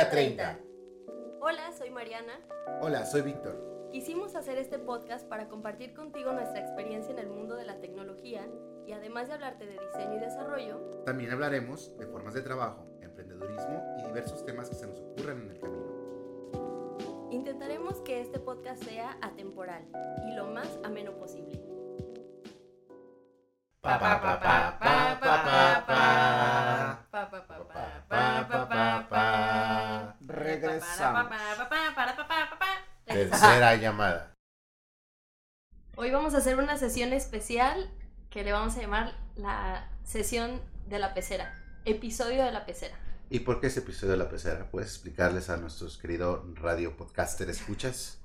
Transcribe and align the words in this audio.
Día 0.00 0.08
30. 0.08 0.58
Hola, 1.42 1.72
soy 1.76 1.90
Mariana. 1.90 2.32
Hola, 2.80 3.04
soy 3.04 3.20
Víctor. 3.20 3.90
Quisimos 3.92 4.34
hacer 4.34 4.56
este 4.56 4.78
podcast 4.78 5.28
para 5.28 5.46
compartir 5.46 5.92
contigo 5.92 6.32
nuestra 6.32 6.58
experiencia 6.58 7.12
en 7.12 7.18
el 7.18 7.28
mundo 7.28 7.54
de 7.54 7.66
la 7.66 7.82
tecnología 7.82 8.48
y 8.86 8.92
además 8.92 9.28
de 9.28 9.34
hablarte 9.34 9.66
de 9.66 9.78
diseño 9.78 10.16
y 10.16 10.20
desarrollo, 10.20 10.78
También 11.04 11.32
hablaremos 11.32 11.98
de 11.98 12.06
formas 12.06 12.32
de 12.32 12.40
trabajo, 12.40 12.86
emprendedurismo 13.02 13.84
y 13.98 14.06
diversos 14.06 14.42
temas 14.46 14.70
que 14.70 14.76
se 14.76 14.86
nos 14.86 14.98
ocurran 15.00 15.42
en 15.42 15.50
el 15.50 15.58
camino. 15.58 17.28
intentaremos 17.30 18.00
que 18.00 18.22
este 18.22 18.40
podcast 18.40 18.82
sea 18.82 19.18
atemporal 19.20 19.84
y 20.26 20.34
lo 20.34 20.46
más 20.46 20.78
ameno 20.82 21.12
posible. 21.18 21.62
Pa, 23.82 23.98
pa, 23.98 24.18
pa, 24.22 24.80
Regresamos. 30.80 31.24
Pa, 31.24 31.28
pa, 31.28 31.68
pa, 31.68 31.94
pa, 31.94 32.16
pa, 32.16 32.26
pa, 32.26 32.58
pa. 32.58 32.66
Tercera 33.04 33.74
llamada. 33.76 34.34
Hoy 35.96 36.10
vamos 36.10 36.34
a 36.34 36.38
hacer 36.38 36.58
una 36.58 36.78
sesión 36.78 37.12
especial 37.12 37.90
que 38.30 38.42
le 38.44 38.52
vamos 38.52 38.76
a 38.76 38.80
llamar 38.80 39.12
la 39.36 39.88
sesión 40.04 40.62
de 40.86 40.98
la 40.98 41.12
pecera, 41.12 41.52
episodio 41.84 42.44
de 42.44 42.52
la 42.52 42.64
pecera. 42.64 42.96
¿Y 43.28 43.40
por 43.40 43.60
qué 43.60 43.66
ese 43.66 43.80
episodio 43.80 44.12
de 44.12 44.18
la 44.18 44.30
pecera? 44.30 44.70
¿Puedes 44.70 44.88
explicarles 44.88 45.50
a 45.50 45.56
nuestros 45.58 45.98
queridos 45.98 46.42
radio 46.58 46.96
podcaster 46.96 47.50
escuchas? 47.50 48.18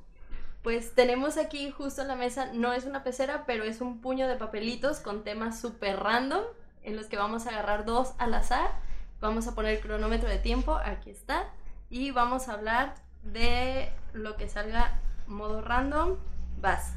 Pues 0.63 0.95
tenemos 0.95 1.37
aquí 1.37 1.69
justo 1.69 2.01
en 2.01 2.07
la 2.07 2.15
mesa, 2.15 2.51
no 2.53 2.73
es 2.73 2.85
una 2.85 3.03
pecera, 3.03 3.43
pero 3.45 3.65
es 3.65 3.81
un 3.81 4.01
puño 4.01 4.27
de 4.27 4.35
papelitos 4.35 4.99
con 4.99 5.23
temas 5.23 5.59
súper 5.59 5.99
random 5.99 6.43
en 6.83 6.95
los 6.95 7.07
que 7.07 7.17
vamos 7.17 7.45
a 7.45 7.49
agarrar 7.49 7.85
dos 7.85 8.13
al 8.17 8.33
azar. 8.33 8.71
Vamos 9.19 9.47
a 9.47 9.53
poner 9.53 9.79
cronómetro 9.79 10.29
de 10.29 10.39
tiempo, 10.39 10.75
aquí 10.75 11.09
está. 11.09 11.49
Y 11.89 12.11
vamos 12.11 12.47
a 12.47 12.53
hablar 12.53 12.95
de 13.23 13.91
lo 14.13 14.37
que 14.37 14.49
salga 14.49 14.99
modo 15.27 15.61
random. 15.61 16.17
Vas. 16.61 16.93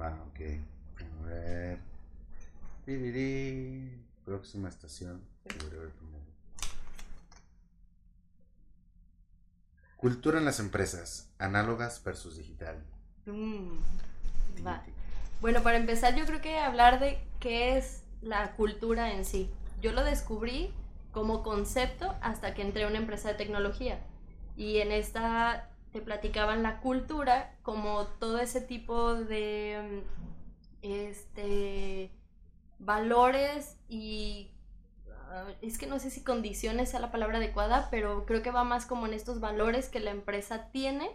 Va, 0.00 0.18
ok. 0.28 0.40
A 1.00 1.26
ver. 1.26 1.78
Piriri. 2.84 4.02
Próxima 4.24 4.68
estación. 4.68 5.22
Cultura 9.96 10.38
en 10.38 10.44
las 10.44 10.60
empresas, 10.60 11.30
análogas 11.38 12.02
versus 12.04 12.36
digital. 12.36 12.84
Mm, 13.24 13.78
va. 14.66 14.82
Bueno, 15.40 15.62
para 15.62 15.78
empezar 15.78 16.14
yo 16.14 16.26
creo 16.26 16.40
que 16.40 16.58
hablar 16.58 17.00
de 17.00 17.18
qué 17.40 17.78
es 17.78 18.02
la 18.20 18.52
cultura 18.52 19.12
en 19.12 19.24
sí. 19.24 19.50
Yo 19.80 19.92
lo 19.92 20.04
descubrí 20.04 20.72
como 21.16 21.42
concepto 21.42 22.14
hasta 22.20 22.52
que 22.52 22.60
entré 22.60 22.84
a 22.84 22.88
una 22.88 22.98
empresa 22.98 23.30
de 23.30 23.36
tecnología. 23.36 24.04
Y 24.54 24.80
en 24.80 24.92
esta 24.92 25.70
te 25.90 26.02
platicaban 26.02 26.62
la 26.62 26.80
cultura 26.82 27.56
como 27.62 28.04
todo 28.20 28.38
ese 28.38 28.60
tipo 28.60 29.14
de 29.14 30.02
mm, 30.82 30.86
este 30.86 32.12
valores 32.78 33.78
y 33.88 34.50
ah, 35.30 35.46
es 35.62 35.78
que 35.78 35.86
no 35.86 35.98
sé 36.00 36.10
si 36.10 36.22
condiciones 36.22 36.90
sea 36.90 37.00
la 37.00 37.10
palabra 37.10 37.38
adecuada, 37.38 37.88
pero 37.90 38.26
creo 38.26 38.42
que 38.42 38.50
va 38.50 38.64
más 38.64 38.84
como 38.84 39.06
en 39.06 39.14
estos 39.14 39.40
valores 39.40 39.88
que 39.88 40.00
la 40.00 40.10
empresa 40.10 40.70
tiene 40.70 41.08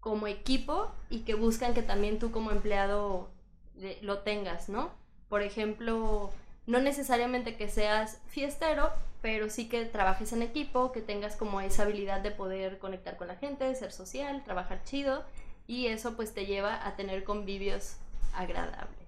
como 0.00 0.26
equipo 0.26 0.92
y 1.08 1.20
que 1.20 1.32
buscan 1.32 1.72
que 1.72 1.82
también 1.82 2.18
tú 2.18 2.32
como 2.32 2.50
empleado 2.50 3.30
eh, 3.78 3.98
lo 4.02 4.18
tengas, 4.18 4.68
¿no? 4.68 4.90
Por 5.30 5.40
ejemplo, 5.40 6.34
no 6.68 6.80
necesariamente 6.80 7.56
que 7.56 7.70
seas 7.70 8.18
fiestero, 8.28 8.90
pero 9.22 9.48
sí 9.48 9.70
que 9.70 9.86
trabajes 9.86 10.34
en 10.34 10.42
equipo, 10.42 10.92
que 10.92 11.00
tengas 11.00 11.34
como 11.34 11.62
esa 11.62 11.84
habilidad 11.84 12.20
de 12.20 12.30
poder 12.30 12.78
conectar 12.78 13.16
con 13.16 13.26
la 13.26 13.36
gente, 13.36 13.74
ser 13.74 13.90
social, 13.90 14.44
trabajar 14.44 14.84
chido 14.84 15.24
y 15.66 15.86
eso 15.86 16.14
pues 16.14 16.34
te 16.34 16.44
lleva 16.44 16.86
a 16.86 16.94
tener 16.94 17.24
convivios 17.24 17.94
agradables. 18.34 18.98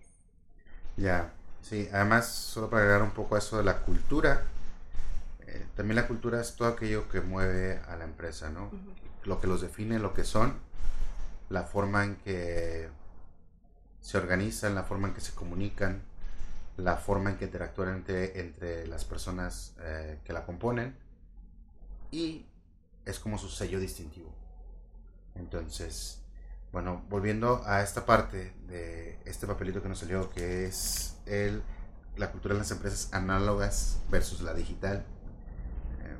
Ya, 0.96 1.32
sí, 1.60 1.86
además, 1.92 2.28
solo 2.28 2.70
para 2.70 2.82
agregar 2.82 3.02
un 3.02 3.10
poco 3.10 3.34
a 3.34 3.38
eso 3.38 3.58
de 3.58 3.64
la 3.64 3.82
cultura, 3.82 4.44
eh, 5.46 5.66
también 5.76 5.96
la 5.96 6.08
cultura 6.08 6.40
es 6.40 6.56
todo 6.56 6.68
aquello 6.68 7.10
que 7.10 7.20
mueve 7.20 7.78
a 7.86 7.94
la 7.96 8.04
empresa, 8.04 8.48
¿no? 8.48 8.70
Lo 9.24 9.38
que 9.38 9.46
los 9.46 9.60
define, 9.60 9.98
lo 9.98 10.14
que 10.14 10.24
son, 10.24 10.58
la 11.50 11.64
forma 11.64 12.04
en 12.04 12.16
que 12.16 12.88
se 14.00 14.16
organizan, 14.16 14.74
la 14.74 14.84
forma 14.84 15.08
en 15.08 15.14
que 15.14 15.20
se 15.20 15.34
comunican, 15.34 16.02
la 16.82 16.96
forma 16.96 17.30
en 17.30 17.36
que 17.36 17.44
interactúan 17.44 17.94
entre, 17.96 18.40
entre 18.40 18.86
las 18.86 19.04
personas 19.04 19.74
eh, 19.80 20.18
que 20.24 20.32
la 20.32 20.44
componen 20.44 20.96
y 22.10 22.46
es 23.04 23.18
como 23.18 23.38
su 23.38 23.48
sello 23.48 23.78
distintivo. 23.78 24.32
Entonces, 25.34 26.20
bueno, 26.72 27.04
volviendo 27.08 27.62
a 27.66 27.82
esta 27.82 28.06
parte 28.06 28.52
de 28.66 29.18
este 29.24 29.46
papelito 29.46 29.82
que 29.82 29.88
nos 29.88 29.98
salió, 29.98 30.30
que 30.30 30.66
es 30.66 31.16
el, 31.26 31.62
la 32.16 32.30
cultura 32.30 32.54
de 32.54 32.60
las 32.60 32.70
empresas 32.70 33.12
análogas 33.12 34.00
versus 34.10 34.40
la 34.42 34.54
digital. 34.54 35.04
eh, 36.02 36.16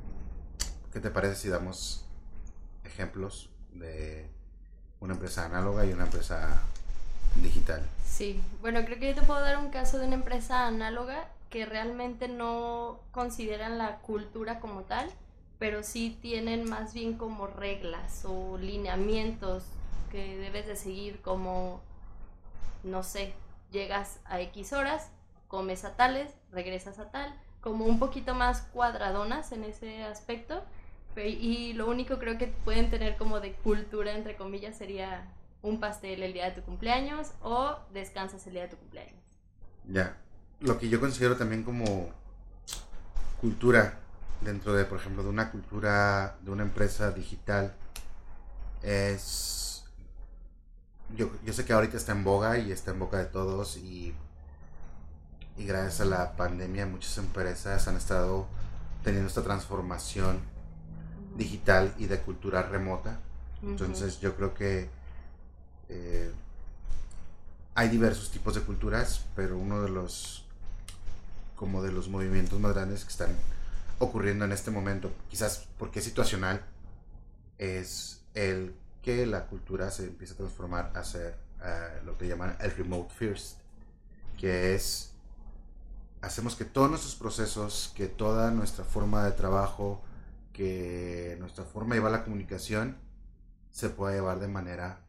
¿Qué 0.92 1.00
te 1.00 1.10
parece 1.10 1.36
si 1.36 1.48
damos 1.48 2.06
ejemplos 2.84 3.50
de 3.72 4.28
una 5.00 5.14
empresa 5.14 5.46
análoga 5.46 5.86
y 5.86 5.92
una 5.92 6.04
empresa 6.04 6.62
digital? 7.36 7.82
Sí, 8.04 8.40
bueno, 8.60 8.84
creo 8.84 8.98
que 8.98 9.08
yo 9.08 9.14
te 9.20 9.26
puedo 9.26 9.40
dar 9.40 9.56
un 9.58 9.70
caso 9.70 9.98
de 9.98 10.06
una 10.06 10.16
empresa 10.16 10.66
análoga 10.66 11.28
que 11.48 11.66
realmente 11.66 12.28
no 12.28 13.00
consideran 13.12 13.78
la 13.78 13.98
cultura 13.98 14.60
como 14.60 14.82
tal, 14.82 15.10
pero 15.58 15.82
sí 15.82 16.18
tienen 16.22 16.68
más 16.68 16.92
bien 16.94 17.14
como 17.14 17.46
reglas 17.46 18.24
o 18.24 18.56
lineamientos 18.58 19.64
que 20.10 20.36
debes 20.38 20.66
de 20.66 20.76
seguir 20.76 21.20
como, 21.22 21.80
no 22.82 23.02
sé, 23.02 23.32
llegas 23.72 24.18
a 24.24 24.40
X 24.40 24.72
horas, 24.72 25.08
comes 25.48 25.84
a 25.84 25.96
tales, 25.96 26.32
regresas 26.52 26.98
a 26.98 27.10
tal, 27.10 27.32
como 27.60 27.84
un 27.84 27.98
poquito 27.98 28.34
más 28.34 28.62
cuadradonas 28.72 29.52
en 29.52 29.64
ese 29.64 30.02
aspecto. 30.04 30.62
pe- 31.14 31.28
Y 31.28 31.72
lo 31.74 31.88
único 31.88 32.18
creo 32.18 32.38
que 32.38 32.46
pueden 32.48 32.90
tener 32.90 33.16
como 33.16 33.40
de 33.40 33.52
cultura, 33.52 34.12
entre 34.12 34.36
comillas, 34.36 34.76
sería 34.76 35.24
un 35.62 35.80
pastel 35.80 36.22
el 36.22 36.32
día 36.32 36.46
de 36.46 36.52
tu 36.52 36.62
cumpleaños 36.62 37.32
o 37.42 37.76
descansas 37.92 38.46
el 38.46 38.54
día 38.54 38.62
de 38.62 38.68
tu 38.68 38.76
cumpleaños. 38.76 39.20
Ya. 39.88 40.16
Lo 40.60 40.78
que 40.78 40.88
yo 40.88 41.00
considero 41.00 41.36
también 41.36 41.62
como 41.62 42.10
cultura 43.40 43.98
dentro 44.40 44.74
de, 44.74 44.84
por 44.84 44.98
ejemplo, 44.98 45.22
de 45.22 45.28
una 45.28 45.50
cultura 45.50 46.36
de 46.42 46.50
una 46.50 46.62
empresa 46.62 47.10
digital 47.12 47.74
es... 48.82 49.84
Yo, 51.16 51.30
yo 51.44 51.52
sé 51.52 51.64
que 51.64 51.72
ahorita 51.72 51.96
está 51.96 52.12
en 52.12 52.22
boga 52.22 52.58
y 52.58 52.70
está 52.70 52.92
en 52.92 53.00
boca 53.00 53.18
de 53.18 53.24
todos 53.24 53.76
y, 53.76 54.14
y 55.56 55.64
gracias 55.64 56.02
a 56.02 56.04
la 56.04 56.36
pandemia 56.36 56.86
muchas 56.86 57.18
empresas 57.18 57.88
han 57.88 57.96
estado 57.96 58.46
teniendo 59.02 59.26
esta 59.26 59.42
transformación 59.42 60.40
digital 61.36 61.92
y 61.98 62.06
de 62.06 62.20
cultura 62.20 62.62
remota. 62.62 63.18
Entonces 63.62 64.20
yo 64.20 64.36
creo 64.36 64.54
que 64.54 64.88
eh, 65.90 66.30
hay 67.74 67.88
diversos 67.88 68.30
tipos 68.30 68.54
de 68.54 68.62
culturas, 68.62 69.26
pero 69.34 69.58
uno 69.58 69.82
de 69.82 69.90
los 69.90 70.46
como 71.56 71.82
de 71.82 71.92
los 71.92 72.08
movimientos 72.08 72.58
más 72.58 72.72
grandes 72.72 73.04
que 73.04 73.10
están 73.10 73.36
ocurriendo 73.98 74.46
en 74.46 74.52
este 74.52 74.70
momento, 74.70 75.12
quizás 75.28 75.68
porque 75.78 75.98
es 75.98 76.06
situacional, 76.06 76.64
es 77.58 78.22
el 78.32 78.74
que 79.02 79.26
la 79.26 79.46
cultura 79.46 79.90
se 79.90 80.04
empieza 80.04 80.34
a 80.34 80.36
transformar 80.38 80.90
a 80.94 81.04
ser 81.04 81.36
lo 82.06 82.16
que 82.16 82.26
llaman 82.26 82.56
el 82.60 82.70
remote 82.70 83.12
first, 83.14 83.58
que 84.38 84.74
es 84.74 85.12
hacemos 86.22 86.56
que 86.56 86.64
todos 86.64 86.88
nuestros 86.88 87.14
procesos, 87.14 87.92
que 87.94 88.06
toda 88.06 88.50
nuestra 88.50 88.84
forma 88.84 89.24
de 89.24 89.32
trabajo, 89.32 90.02
que 90.54 91.36
nuestra 91.40 91.64
forma 91.64 91.94
de 91.94 92.00
llevar 92.00 92.12
la 92.12 92.24
comunicación 92.24 92.96
se 93.70 93.90
pueda 93.90 94.14
llevar 94.14 94.40
de 94.40 94.48
manera 94.48 95.00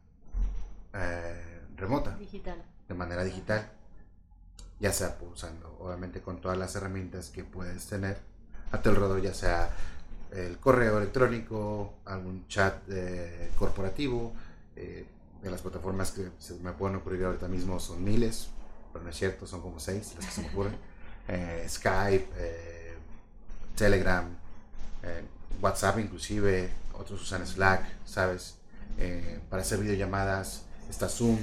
eh, 0.94 1.60
remota, 1.76 2.16
Digital. 2.16 2.62
de 2.88 2.94
manera 2.94 3.24
digital, 3.24 3.68
ya 4.80 4.92
sea 4.92 5.16
pues, 5.18 5.32
usando, 5.32 5.76
obviamente 5.80 6.20
con 6.20 6.40
todas 6.40 6.58
las 6.58 6.74
herramientas 6.76 7.30
que 7.30 7.44
puedes 7.44 7.86
tener 7.86 8.18
a 8.70 8.80
tu 8.82 8.90
alrededor, 8.90 9.20
ya 9.20 9.34
sea 9.34 9.70
el 10.32 10.58
correo 10.58 10.98
electrónico, 10.98 11.94
algún 12.04 12.46
chat 12.48 12.74
eh, 12.88 13.50
corporativo, 13.58 14.32
eh, 14.76 15.06
de 15.42 15.50
las 15.50 15.60
plataformas 15.60 16.12
que 16.12 16.30
se 16.38 16.54
me 16.60 16.72
pueden 16.72 16.96
ocurrir 16.96 17.24
ahorita 17.24 17.48
mismo 17.48 17.80
son 17.80 18.02
miles, 18.04 18.48
pero 18.92 19.04
no 19.04 19.10
es 19.10 19.16
cierto, 19.16 19.46
son 19.46 19.60
como 19.60 19.80
seis 19.80 20.14
las 20.16 20.26
que 20.26 20.32
se 20.32 20.42
me 20.42 20.48
ocurren. 20.48 20.76
Eh, 21.28 21.64
Skype, 21.68 22.28
eh, 22.36 22.94
Telegram, 23.76 24.24
eh, 25.04 25.22
WhatsApp 25.60 26.00
inclusive, 26.00 26.68
otros 26.94 27.22
usan 27.22 27.46
Slack, 27.46 27.84
¿sabes? 28.04 28.56
Eh, 28.98 29.38
para 29.48 29.62
hacer 29.62 29.78
videollamadas 29.78 30.64
está 30.92 31.08
Zoom, 31.08 31.38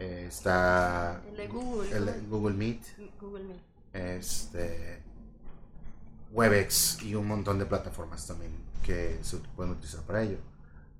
eh, 0.00 0.26
está 0.28 1.22
El 1.30 1.36
de 1.36 1.48
Google. 1.48 1.96
el 1.96 2.04
¿no? 2.04 2.12
de 2.12 2.20
Google 2.22 2.54
Meet, 2.54 2.82
Google 3.20 3.44
Meet. 3.44 3.60
este, 3.92 5.02
Webex 6.32 7.02
y 7.02 7.14
un 7.14 7.28
montón 7.28 7.58
de 7.60 7.66
plataformas 7.66 8.26
también 8.26 8.52
que 8.82 9.20
se 9.22 9.36
pueden 9.54 9.72
utilizar 9.72 10.02
para 10.02 10.22
ello. 10.22 10.38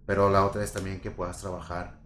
Pero 0.07 0.31
la 0.31 0.47
otra 0.47 0.63
es 0.63 0.73
también 0.73 1.01
que 1.01 1.11
puedas 1.11 1.41
trabajar 1.41 1.99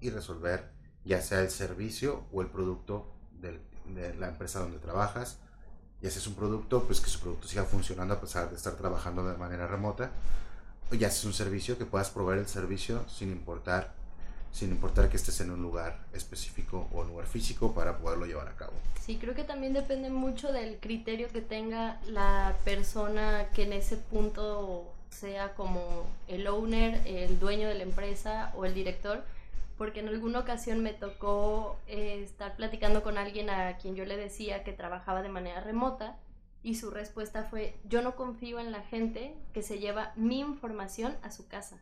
y 0.00 0.08
resolver 0.10 0.70
ya 1.04 1.20
sea 1.20 1.40
el 1.40 1.50
servicio 1.50 2.24
o 2.32 2.40
el 2.40 2.48
producto 2.48 3.12
de 3.40 4.14
la 4.14 4.28
empresa 4.28 4.60
donde 4.60 4.78
trabajas. 4.78 5.38
Ya 6.00 6.10
sea 6.10 6.20
es 6.20 6.26
un 6.26 6.34
producto, 6.34 6.84
pues 6.84 7.00
que 7.00 7.10
su 7.10 7.20
producto 7.20 7.46
siga 7.46 7.64
funcionando 7.64 8.14
a 8.14 8.20
pesar 8.20 8.48
de 8.48 8.56
estar 8.56 8.74
trabajando 8.74 9.26
de 9.28 9.36
manera 9.36 9.66
remota. 9.66 10.10
O 10.90 10.94
ya 10.94 11.10
sea 11.10 11.18
es 11.18 11.24
un 11.26 11.34
servicio 11.34 11.76
que 11.76 11.84
puedas 11.84 12.08
proveer 12.08 12.38
el 12.38 12.46
servicio 12.46 13.04
sin 13.08 13.30
importar 13.30 13.99
sin 14.52 14.70
importar 14.70 15.08
que 15.08 15.16
estés 15.16 15.40
en 15.40 15.50
un 15.50 15.62
lugar 15.62 15.98
específico 16.12 16.88
o 16.92 17.00
un 17.00 17.08
lugar 17.08 17.26
físico 17.26 17.72
para 17.72 17.98
poderlo 17.98 18.26
llevar 18.26 18.48
a 18.48 18.56
cabo. 18.56 18.72
Sí, 19.00 19.16
creo 19.16 19.34
que 19.34 19.44
también 19.44 19.72
depende 19.72 20.10
mucho 20.10 20.52
del 20.52 20.78
criterio 20.78 21.28
que 21.28 21.40
tenga 21.40 22.00
la 22.06 22.56
persona 22.64 23.48
que 23.54 23.64
en 23.64 23.72
ese 23.72 23.96
punto 23.96 24.92
sea 25.10 25.54
como 25.54 26.06
el 26.28 26.46
owner, 26.46 27.00
el 27.06 27.38
dueño 27.38 27.68
de 27.68 27.74
la 27.74 27.82
empresa 27.82 28.52
o 28.56 28.64
el 28.64 28.74
director, 28.74 29.24
porque 29.76 30.00
en 30.00 30.08
alguna 30.08 30.40
ocasión 30.40 30.82
me 30.82 30.92
tocó 30.92 31.76
eh, 31.86 32.22
estar 32.22 32.56
platicando 32.56 33.02
con 33.02 33.18
alguien 33.18 33.50
a 33.50 33.76
quien 33.78 33.94
yo 33.94 34.04
le 34.04 34.16
decía 34.16 34.62
que 34.62 34.72
trabajaba 34.72 35.22
de 35.22 35.28
manera 35.28 35.60
remota 35.60 36.16
y 36.62 36.74
su 36.74 36.90
respuesta 36.90 37.44
fue, 37.44 37.74
yo 37.88 38.02
no 38.02 38.14
confío 38.14 38.60
en 38.60 38.72
la 38.72 38.82
gente 38.82 39.34
que 39.54 39.62
se 39.62 39.78
lleva 39.78 40.12
mi 40.16 40.40
información 40.40 41.16
a 41.22 41.30
su 41.30 41.48
casa. 41.48 41.80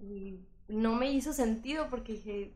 Y 0.00 0.38
no 0.72 0.94
me 0.94 1.10
hizo 1.12 1.32
sentido 1.32 1.88
porque 1.90 2.14
dije, 2.14 2.50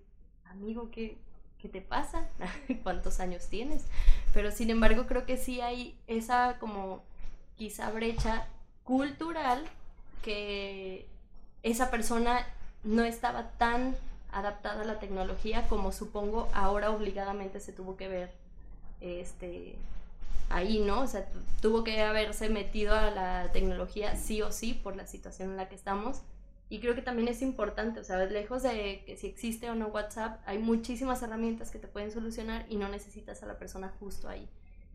amigo, 0.47 0.91
¿qué, 0.91 1.19
qué 1.59 1.69
te 1.69 1.83
pasa? 1.83 2.29
¿Cuántos 2.83 3.21
años 3.21 3.47
tienes? 3.49 3.85
Pero 4.33 4.51
sin 4.51 4.71
embargo 4.71 5.07
creo 5.07 5.27
que 5.27 5.37
sí 5.37 5.61
hay 5.61 5.99
esa 6.07 6.59
como 6.59 7.03
quizá 7.57 7.91
brecha 7.91 8.47
cultural 8.85 9.65
que 10.23 11.07
esa 11.63 11.91
persona 11.91 12.47
no 12.85 13.05
estaba 13.05 13.51
tan 13.53 13.95
adaptada 14.33 14.83
a 14.83 14.87
la 14.87 14.99
tecnología 14.99 15.67
como 15.69 15.93
supongo 15.93 16.49
ahora 16.53 16.91
obligadamente 16.91 17.61
se 17.61 17.73
tuvo 17.73 17.97
que 17.97 18.09
ver 18.09 18.33
este 19.01 19.77
ahí, 20.49 20.79
¿no? 20.79 21.01
O 21.01 21.07
sea, 21.07 21.29
tuvo 21.61 21.85
que 21.85 22.03
haberse 22.03 22.49
metido 22.49 22.95
a 22.95 23.11
la 23.11 23.51
tecnología 23.53 24.17
sí 24.17 24.43
o 24.43 24.53
sí 24.53 24.75
por 24.75 24.97
la 24.97 25.07
situación 25.07 25.51
en 25.51 25.57
la 25.57 25.69
que 25.69 25.75
estamos 25.75 26.23
y 26.69 26.81
creo 26.81 26.97
que 26.97 27.03
también 27.03 27.29
es 27.29 27.43
importante, 27.43 28.01
o 28.01 28.05
sea, 28.05 28.25
lejos 28.25 28.65
de 28.65 29.05
que 29.07 29.17
si 29.17 29.29
existe 29.29 29.71
o 29.71 29.77
no 29.77 29.87
WhatsApp, 29.87 30.41
hay 30.47 30.59
muchísimas 30.59 31.23
herramientas 31.23 31.71
que 31.71 31.79
te 31.79 31.87
pueden 31.87 32.11
solucionar 32.11 32.67
y 32.69 32.77
no 32.77 32.89
necesitas 32.89 33.43
a 33.43 33.47
la 33.47 33.57
persona 33.57 33.93
justo 34.01 34.29
ahí. 34.29 34.49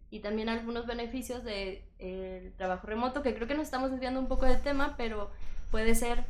Y 0.09 0.19
también 0.19 0.49
algunos 0.49 0.85
beneficios 0.85 1.45
del 1.45 1.81
de, 1.97 2.51
trabajo 2.57 2.87
remoto, 2.87 3.23
que 3.23 3.33
creo 3.33 3.47
que 3.47 3.53
nos 3.53 3.63
estamos 3.63 3.89
desviando 3.89 4.19
un 4.19 4.27
poco 4.27 4.45
del 4.45 4.61
tema, 4.61 4.95
pero 4.97 5.31
puede 5.71 5.95
ser, 5.95 6.25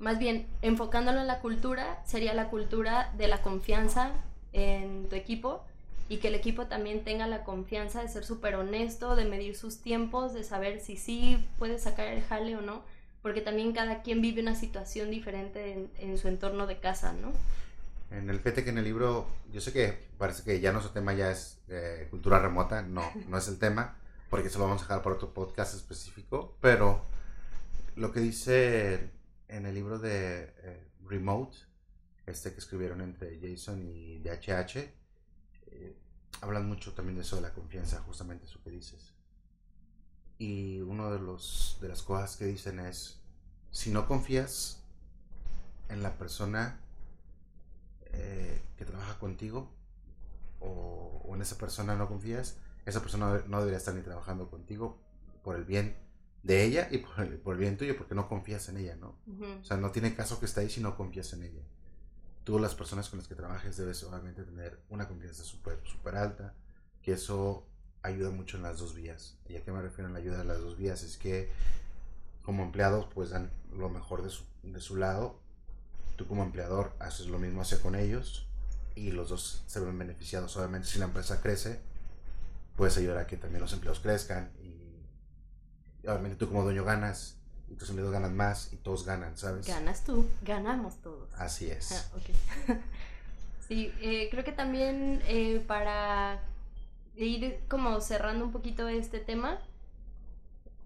más 0.00 0.18
bien, 0.18 0.48
enfocándolo 0.60 1.20
en 1.20 1.28
la 1.28 1.38
cultura, 1.38 2.02
sería 2.04 2.34
la 2.34 2.50
cultura 2.50 3.12
de 3.16 3.28
la 3.28 3.42
confianza 3.42 4.10
en 4.52 5.08
tu 5.08 5.14
equipo 5.14 5.62
y 6.08 6.16
que 6.16 6.28
el 6.28 6.34
equipo 6.34 6.66
también 6.66 7.04
tenga 7.04 7.28
la 7.28 7.44
confianza 7.44 8.02
de 8.02 8.08
ser 8.08 8.24
súper 8.24 8.56
honesto, 8.56 9.14
de 9.14 9.24
medir 9.24 9.54
sus 9.54 9.80
tiempos, 9.80 10.34
de 10.34 10.42
saber 10.42 10.80
si 10.80 10.96
sí 10.96 11.48
puede 11.60 11.78
sacar 11.78 12.08
el 12.08 12.22
jale 12.24 12.56
o 12.56 12.60
no 12.60 12.82
porque 13.22 13.40
también 13.40 13.72
cada 13.72 14.02
quien 14.02 14.20
vive 14.20 14.42
una 14.42 14.56
situación 14.56 15.10
diferente 15.10 15.88
en, 15.96 16.18
su 16.18 16.28
entorno 16.28 16.66
de 16.66 16.78
casa, 16.80 17.12
¿no? 17.12 17.32
En 18.10 18.28
el 18.28 18.40
PT 18.40 18.64
que 18.64 18.70
en 18.70 18.78
el 18.78 18.84
libro, 18.84 19.26
yo 19.52 19.60
sé 19.60 19.72
que 19.72 19.96
parece 20.18 20.42
que 20.42 20.60
ya 20.60 20.72
nuestro 20.72 20.92
tema 20.92 21.14
ya 21.14 21.30
es 21.30 21.58
eh, 21.68 22.08
cultura 22.10 22.38
remota, 22.38 22.82
no, 22.82 23.02
no 23.28 23.38
es 23.38 23.48
el 23.48 23.58
tema, 23.58 23.96
porque 24.28 24.48
eso 24.48 24.58
lo 24.58 24.64
vamos 24.64 24.82
a 24.82 24.84
dejar 24.84 25.02
para 25.02 25.16
otro 25.16 25.32
podcast 25.32 25.74
específico, 25.74 26.56
pero 26.60 27.04
lo 27.96 28.12
que 28.12 28.20
dice 28.20 29.10
en 29.48 29.66
el 29.66 29.74
libro 29.74 29.98
de 29.98 30.52
eh, 30.62 30.86
Remote, 31.04 31.56
este 32.26 32.52
que 32.52 32.58
escribieron 32.58 33.00
entre 33.00 33.38
Jason 33.40 33.82
y 33.82 34.18
DHH, 34.18 34.76
eh, 34.76 35.96
hablan 36.40 36.66
mucho 36.66 36.92
también 36.92 37.16
de 37.16 37.22
eso 37.22 37.36
de 37.36 37.42
la 37.42 37.52
confianza, 37.52 38.00
justamente 38.00 38.46
eso 38.46 38.60
que 38.62 38.70
dices. 38.70 39.12
Y 40.42 40.80
una 40.80 41.08
de, 41.08 41.20
los, 41.20 41.78
de 41.80 41.86
las 41.86 42.02
cosas 42.02 42.36
que 42.36 42.46
dicen 42.46 42.80
es, 42.80 43.20
si 43.70 43.92
no 43.92 44.08
confías 44.08 44.82
en 45.88 46.02
la 46.02 46.18
persona 46.18 46.80
eh, 48.06 48.60
que 48.76 48.84
trabaja 48.84 49.20
contigo 49.20 49.70
o, 50.58 51.30
en 51.32 51.42
esa 51.42 51.56
persona 51.58 51.94
no 51.94 52.08
confías, 52.08 52.56
esa 52.86 52.98
persona 52.98 53.44
no 53.46 53.58
debería 53.58 53.78
estar 53.78 53.94
ni 53.94 54.02
trabajando 54.02 54.50
contigo 54.50 54.98
por 55.44 55.54
el 55.54 55.64
bien 55.64 55.96
de 56.42 56.64
ella 56.64 56.88
y 56.90 56.98
por 56.98 57.20
el, 57.20 57.38
por 57.38 57.54
el 57.54 57.60
bien 57.60 57.76
tuyo 57.76 57.96
porque 57.96 58.16
no 58.16 58.28
confías 58.28 58.68
en 58.68 58.78
ella, 58.78 58.96
¿no? 58.96 59.14
O 59.60 59.64
sea, 59.64 59.76
no 59.76 59.92
tiene 59.92 60.16
caso 60.16 60.40
que 60.40 60.46
esté 60.46 60.62
ahí 60.62 60.70
si 60.70 60.80
no 60.80 60.96
confías 60.96 61.32
en 61.34 61.44
ella. 61.44 61.62
Tú, 62.42 62.58
las 62.58 62.74
personas 62.74 63.08
con 63.08 63.20
las 63.20 63.28
que 63.28 63.36
trabajes, 63.36 63.76
debes 63.76 64.02
obviamente 64.02 64.42
tener 64.42 64.80
una 64.90 65.06
confianza 65.06 65.44
súper, 65.44 65.78
súper 65.84 66.16
alta, 66.16 66.52
que 67.00 67.12
eso 67.12 67.64
ayuda 68.02 68.30
mucho 68.30 68.56
en 68.56 68.64
las 68.64 68.78
dos 68.78 68.94
vías. 68.94 69.36
¿Y 69.48 69.56
a 69.56 69.62
qué 69.62 69.72
me 69.72 69.80
refiero 69.80 70.08
en 70.08 70.14
la 70.14 70.20
ayuda 70.20 70.42
en 70.42 70.48
las 70.48 70.60
dos 70.60 70.76
vías? 70.76 71.02
Es 71.02 71.16
que 71.16 71.50
como 72.42 72.62
empleados 72.62 73.06
pues 73.14 73.30
dan 73.30 73.50
lo 73.72 73.88
mejor 73.88 74.22
de 74.22 74.30
su, 74.30 74.44
de 74.62 74.80
su 74.80 74.96
lado. 74.96 75.38
Tú 76.16 76.26
como 76.26 76.42
empleador 76.42 76.92
haces 76.98 77.26
lo 77.26 77.38
mismo 77.38 77.62
hacia 77.62 77.80
con 77.80 77.94
ellos 77.94 78.46
y 78.94 79.10
los 79.12 79.28
dos 79.28 79.62
se 79.66 79.80
ven 79.80 79.98
beneficiados. 79.98 80.56
Obviamente 80.56 80.88
si 80.88 80.98
la 80.98 81.06
empresa 81.06 81.40
crece, 81.40 81.80
puedes 82.76 82.96
ayudar 82.98 83.18
a 83.18 83.26
que 83.26 83.36
también 83.36 83.62
los 83.62 83.72
empleados 83.72 84.00
crezcan 84.00 84.50
y, 84.62 86.06
obviamente 86.06 86.36
tú 86.36 86.48
como 86.48 86.64
dueño 86.64 86.84
ganas 86.84 87.36
y 87.68 87.76
tus 87.76 87.88
empleados 87.88 88.12
ganan 88.12 88.36
más 88.36 88.72
y 88.72 88.76
todos 88.76 89.06
ganan, 89.06 89.36
¿sabes? 89.36 89.66
Ganas 89.66 90.04
tú, 90.04 90.28
ganamos 90.42 91.00
todos. 91.00 91.32
Así 91.34 91.70
es. 91.70 91.92
Ah, 91.92 92.76
sí, 93.68 93.92
eh, 94.00 94.28
creo 94.30 94.44
que 94.44 94.52
también 94.52 95.22
eh, 95.26 95.64
para 95.66 96.42
ir 97.16 97.60
como 97.68 98.00
cerrando 98.00 98.44
un 98.44 98.52
poquito 98.52 98.88
este 98.88 99.20
tema, 99.20 99.58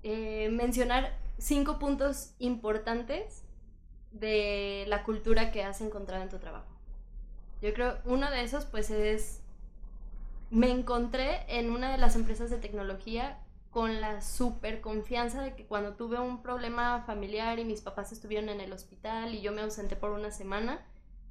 eh, 0.02 0.48
mencionar 0.50 1.16
cinco 1.38 1.78
puntos 1.78 2.32
importantes 2.38 3.42
de 4.12 4.84
la 4.88 5.04
cultura 5.04 5.52
que 5.52 5.62
has 5.62 5.80
encontrado 5.80 6.22
en 6.22 6.28
tu 6.28 6.38
trabajo. 6.38 6.76
Yo 7.62 7.72
creo 7.74 7.98
uno 8.04 8.30
de 8.30 8.42
esos 8.42 8.64
pues 8.64 8.90
es, 8.90 9.40
me 10.50 10.70
encontré 10.70 11.44
en 11.48 11.70
una 11.70 11.90
de 11.92 11.98
las 11.98 12.16
empresas 12.16 12.50
de 12.50 12.58
tecnología 12.58 13.38
con 13.70 14.00
la 14.00 14.22
super 14.22 14.80
confianza 14.80 15.42
de 15.42 15.54
que 15.54 15.66
cuando 15.66 15.94
tuve 15.94 16.18
un 16.18 16.42
problema 16.42 17.02
familiar 17.02 17.58
y 17.58 17.64
mis 17.64 17.82
papás 17.82 18.10
estuvieron 18.12 18.48
en 18.48 18.60
el 18.60 18.72
hospital 18.72 19.34
y 19.34 19.42
yo 19.42 19.52
me 19.52 19.60
ausenté 19.60 19.96
por 19.96 20.12
una 20.12 20.30
semana, 20.30 20.80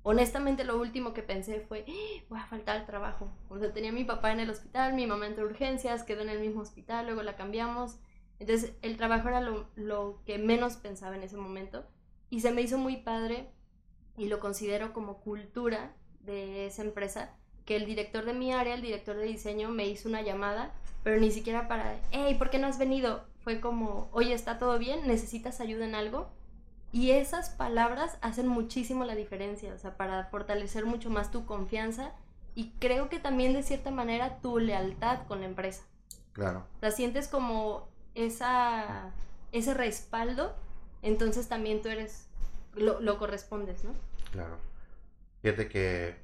honestamente 0.05 0.63
lo 0.63 0.79
último 0.79 1.13
que 1.13 1.23
pensé 1.23 1.59
fue, 1.61 1.83
voy 2.29 2.39
a 2.39 2.45
faltar 2.45 2.77
al 2.77 2.85
trabajo. 2.85 3.31
O 3.49 3.57
tenía 3.57 3.89
a 3.89 3.93
mi 3.93 4.03
papá 4.03 4.31
en 4.31 4.39
el 4.39 4.51
hospital, 4.51 4.93
mi 4.93 5.07
mamá 5.07 5.25
entró 5.25 5.45
urgencias, 5.45 6.03
quedó 6.03 6.21
en 6.21 6.29
el 6.29 6.39
mismo 6.39 6.61
hospital, 6.61 7.07
luego 7.07 7.23
la 7.23 7.35
cambiamos. 7.35 7.97
Entonces 8.39 8.75
el 8.83 8.97
trabajo 8.97 9.29
era 9.29 9.41
lo, 9.41 9.67
lo 9.75 10.21
que 10.25 10.37
menos 10.37 10.75
pensaba 10.75 11.15
en 11.15 11.23
ese 11.23 11.37
momento 11.37 11.87
y 12.29 12.41
se 12.41 12.51
me 12.51 12.61
hizo 12.61 12.77
muy 12.77 12.97
padre 12.97 13.49
y 14.15 14.27
lo 14.27 14.39
considero 14.39 14.93
como 14.93 15.21
cultura 15.21 15.95
de 16.19 16.67
esa 16.67 16.83
empresa 16.83 17.35
que 17.65 17.75
el 17.75 17.87
director 17.87 18.25
de 18.25 18.33
mi 18.33 18.53
área, 18.53 18.75
el 18.75 18.83
director 18.83 19.17
de 19.17 19.25
diseño, 19.25 19.69
me 19.69 19.87
hizo 19.87 20.07
una 20.07 20.21
llamada, 20.21 20.71
pero 21.03 21.19
ni 21.19 21.31
siquiera 21.31 21.67
para, 21.67 21.99
hey, 22.11 22.35
¿por 22.37 22.51
qué 22.51 22.59
no 22.59 22.67
has 22.67 22.77
venido? 22.77 23.25
Fue 23.39 23.59
como, 23.59 24.07
oye, 24.11 24.33
¿está 24.33 24.59
todo 24.59 24.77
bien? 24.77 25.07
¿Necesitas 25.07 25.61
ayuda 25.61 25.85
en 25.85 25.95
algo? 25.95 26.29
Y 26.95 27.11
esas 27.11 27.49
palabras 27.49 28.17
hacen 28.21 28.47
muchísimo 28.47 29.03
la 29.03 29.15
diferencia, 29.15 29.73
o 29.73 29.77
sea, 29.77 29.97
para 29.97 30.27
fortalecer 30.27 30.85
mucho 30.85 31.09
más 31.09 31.29
tu 31.29 31.45
confianza 31.45 32.13
y 32.55 32.71
creo 32.79 33.09
que 33.09 33.19
también 33.19 33.51
de 33.51 33.63
cierta 33.63 33.91
manera 33.91 34.39
tu 34.39 34.59
lealtad 34.59 35.27
con 35.27 35.41
la 35.41 35.45
empresa. 35.45 35.83
Claro. 36.31 36.65
La 36.79 36.91
sientes 36.91 37.27
como 37.27 37.89
esa, 38.13 39.11
ese 39.51 39.73
respaldo, 39.73 40.55
entonces 41.01 41.49
también 41.49 41.81
tú 41.81 41.89
eres, 41.89 42.27
lo, 42.75 43.19
correspondes, 43.19 43.83
¿no? 43.83 43.91
Claro. 44.31 44.57
Fíjate 45.41 45.67
que 45.67 46.15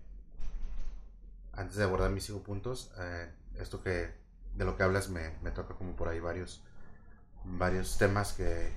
antes 1.52 1.76
de 1.76 1.84
abordar 1.84 2.12
mis 2.12 2.24
cinco 2.24 2.44
puntos, 2.44 2.94
eh, 2.98 3.30
esto 3.60 3.84
que 3.84 4.10
de 4.56 4.64
lo 4.64 4.78
que 4.78 4.84
hablas 4.84 5.10
me, 5.10 5.32
me 5.42 5.52
toca 5.52 5.74
como 5.74 5.98
por 5.98 6.08
ahí 6.08 6.22
varios, 6.22 6.64
varios 7.44 7.98
temas 7.98 8.32
que, 8.32 8.72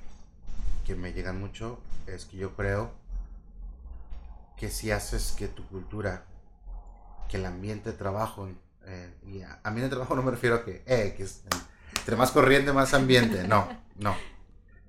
que 0.84 0.94
me 0.94 1.12
llegan 1.12 1.40
mucho 1.40 1.80
es 2.06 2.24
que 2.24 2.36
yo 2.36 2.54
creo 2.54 2.92
que 4.56 4.70
si 4.70 4.90
haces 4.90 5.34
que 5.36 5.48
tu 5.48 5.66
cultura, 5.66 6.24
que 7.28 7.38
el 7.38 7.46
ambiente 7.46 7.92
de 7.92 7.98
trabajo, 7.98 8.48
eh, 8.86 9.14
y 9.26 9.42
a 9.42 9.60
ambiente 9.64 9.86
de 9.86 9.90
trabajo 9.90 10.14
no 10.14 10.22
me 10.22 10.30
refiero 10.30 10.56
a 10.56 10.64
que, 10.64 10.82
eh, 10.86 11.14
que 11.16 11.24
es, 11.24 11.42
entre 11.98 12.16
más 12.16 12.30
corriente, 12.30 12.72
más 12.72 12.94
ambiente, 12.94 13.48
no, 13.48 13.66
no, 13.96 14.14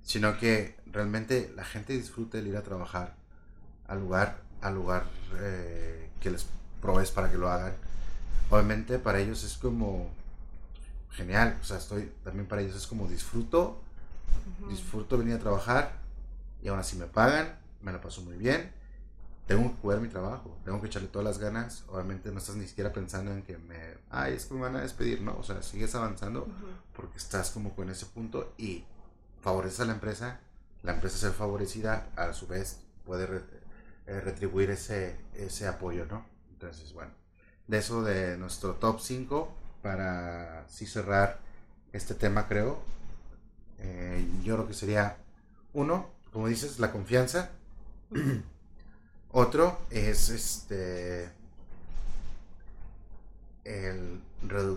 sino 0.03 0.37
que 0.37 0.77
realmente 0.85 1.51
la 1.55 1.63
gente 1.63 1.93
disfrute 1.93 2.39
el 2.39 2.47
ir 2.47 2.57
a 2.57 2.61
trabajar 2.61 3.15
al 3.87 3.99
lugar, 3.99 4.41
al 4.61 4.75
lugar 4.75 5.05
eh, 5.39 6.09
que 6.19 6.29
les 6.29 6.45
provees 6.81 7.11
para 7.11 7.31
que 7.31 7.37
lo 7.37 7.49
hagan. 7.49 7.73
Obviamente 8.49 8.99
para 8.99 9.19
ellos 9.19 9.43
es 9.43 9.57
como 9.57 10.11
genial. 11.11 11.57
O 11.61 11.63
sea, 11.63 11.77
estoy 11.77 12.11
también 12.23 12.47
para 12.47 12.61
ellos 12.61 12.75
es 12.75 12.87
como 12.87 13.07
disfruto, 13.07 13.81
disfruto 14.69 15.17
venir 15.17 15.35
a 15.35 15.39
trabajar 15.39 15.93
y 16.61 16.67
aún 16.67 16.79
así 16.79 16.97
me 16.97 17.05
pagan, 17.05 17.57
me 17.81 17.91
la 17.91 18.01
paso 18.01 18.21
muy 18.21 18.37
bien. 18.37 18.71
Tengo 19.47 19.69
que 19.69 19.81
cuidar 19.81 20.01
mi 20.01 20.07
trabajo, 20.07 20.57
tengo 20.65 20.81
que 20.81 20.87
echarle 20.87 21.07
todas 21.07 21.25
las 21.25 21.37
ganas. 21.37 21.83
Obviamente 21.87 22.31
no 22.31 22.39
estás 22.39 22.55
ni 22.55 22.67
siquiera 22.67 22.91
pensando 22.91 23.31
en 23.31 23.43
que 23.43 23.57
me, 23.59 23.77
ay, 24.09 24.33
es 24.33 24.45
que 24.45 24.55
me 24.55 24.61
van 24.61 24.75
a 24.75 24.81
despedir, 24.81 25.21
¿no? 25.21 25.37
O 25.37 25.43
sea, 25.43 25.61
sigues 25.61 25.93
avanzando 25.93 26.47
porque 26.95 27.17
estás 27.17 27.51
como 27.51 27.75
con 27.75 27.89
ese 27.89 28.07
punto 28.07 28.53
y 28.57 28.85
favoreces 29.41 29.81
a 29.81 29.85
la 29.85 29.93
empresa. 29.93 30.39
La 30.81 30.93
empresa 30.93 31.17
ser 31.17 31.31
favorecida, 31.31 32.09
a 32.15 32.33
su 32.33 32.47
vez, 32.47 32.79
puede 33.05 33.25
eh, 34.07 34.19
retribuir 34.21 34.71
ese, 34.71 35.15
ese 35.35 35.67
apoyo, 35.67 36.05
¿no? 36.07 36.25
Entonces, 36.51 36.93
bueno, 36.93 37.11
de 37.67 37.77
eso 37.77 38.03
de 38.03 38.37
nuestro 38.37 38.75
top 38.75 38.99
5 38.99 39.53
para 39.83 40.61
así 40.61 40.87
cerrar 40.87 41.39
este 41.93 42.15
tema, 42.15 42.47
creo. 42.47 42.79
Eh, 43.79 44.27
yo 44.43 44.55
creo 44.55 44.67
que 44.67 44.73
sería 44.73 45.17
uno, 45.73 46.09
como 46.31 46.47
dices, 46.47 46.79
la 46.79 46.91
confianza. 46.91 47.51
Otro 49.31 49.79
es 49.89 50.29
este 50.29 51.31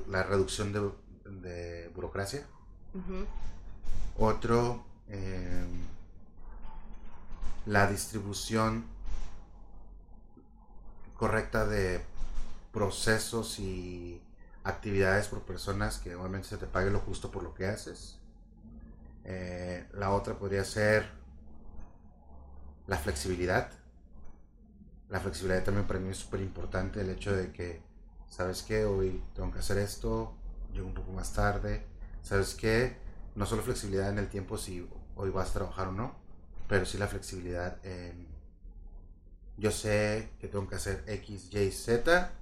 la 0.08 0.22
reducción 0.22 0.72
de, 0.72 1.90
burocracia. 1.94 2.46
Otro, 4.16 4.84
em, 5.08 5.86
la 7.66 7.86
distribución 7.86 8.84
correcta 11.16 11.66
de 11.66 12.00
procesos 12.72 13.58
y 13.58 14.20
actividades 14.64 15.28
por 15.28 15.42
personas 15.42 15.98
que 15.98 16.14
obviamente 16.14 16.48
se 16.48 16.56
te 16.56 16.66
pague 16.66 16.90
lo 16.90 17.00
justo 17.00 17.30
por 17.30 17.42
lo 17.42 17.54
que 17.54 17.66
haces. 17.66 18.17
Eh, 19.30 19.86
la 19.92 20.10
otra 20.12 20.38
podría 20.38 20.64
ser 20.64 21.06
la 22.86 22.96
flexibilidad. 22.96 23.70
La 25.10 25.20
flexibilidad 25.20 25.62
también 25.64 25.86
para 25.86 26.00
mí 26.00 26.08
es 26.08 26.16
súper 26.16 26.40
importante, 26.40 27.02
el 27.02 27.10
hecho 27.10 27.36
de 27.36 27.52
que, 27.52 27.82
¿sabes 28.30 28.62
qué? 28.62 28.86
Hoy 28.86 29.22
tengo 29.34 29.52
que 29.52 29.58
hacer 29.58 29.76
esto, 29.76 30.34
llego 30.72 30.86
un 30.86 30.94
poco 30.94 31.12
más 31.12 31.34
tarde. 31.34 31.84
¿Sabes 32.22 32.54
qué? 32.54 32.96
No 33.34 33.44
solo 33.44 33.62
flexibilidad 33.62 34.08
en 34.08 34.18
el 34.18 34.28
tiempo 34.28 34.56
si 34.56 34.88
hoy 35.14 35.28
vas 35.28 35.50
a 35.50 35.52
trabajar 35.52 35.88
o 35.88 35.92
no, 35.92 36.14
pero 36.66 36.86
sí 36.86 36.96
la 36.96 37.06
flexibilidad 37.06 37.84
en... 37.84 38.26
Yo 39.58 39.70
sé 39.70 40.30
que 40.40 40.48
tengo 40.48 40.66
que 40.68 40.76
hacer 40.76 41.04
X, 41.06 41.52
Y, 41.52 41.70
Z 41.70 42.32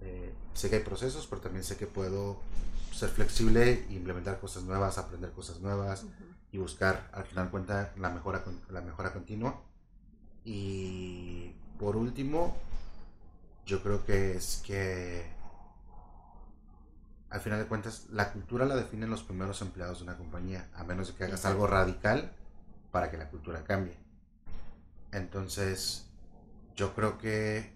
eh, 0.00 0.32
sé 0.54 0.70
que 0.70 0.76
hay 0.76 0.82
procesos, 0.82 1.26
pero 1.26 1.42
también 1.42 1.64
sé 1.64 1.76
que 1.76 1.86
puedo 1.86 2.40
ser 2.92 3.08
flexible 3.08 3.86
implementar 3.90 4.38
cosas 4.38 4.64
nuevas, 4.64 4.98
aprender 4.98 5.32
cosas 5.32 5.60
nuevas 5.60 6.04
y 6.50 6.58
buscar 6.58 7.08
al 7.12 7.24
final 7.24 7.50
cuenta 7.50 7.92
la 7.96 8.10
mejora, 8.10 8.44
la 8.70 8.80
mejora 8.82 9.12
continua. 9.12 9.60
Y 10.44 11.54
por 11.78 11.96
último, 11.96 12.56
yo 13.66 13.82
creo 13.82 14.04
que 14.04 14.36
es 14.36 14.62
que 14.66 15.24
al 17.30 17.40
final 17.40 17.58
de 17.58 17.66
cuentas 17.66 18.06
la 18.10 18.32
cultura 18.32 18.66
la 18.66 18.76
definen 18.76 19.08
los 19.08 19.22
primeros 19.22 19.62
empleados 19.62 19.98
de 19.98 20.04
una 20.04 20.18
compañía, 20.18 20.68
a 20.74 20.84
menos 20.84 21.08
de 21.08 21.14
que 21.14 21.24
hagas 21.24 21.46
algo 21.46 21.66
radical 21.66 22.32
para 22.90 23.10
que 23.10 23.16
la 23.16 23.30
cultura 23.30 23.64
cambie. 23.64 23.96
Entonces, 25.12 26.06
yo 26.76 26.94
creo 26.94 27.18
que 27.18 27.72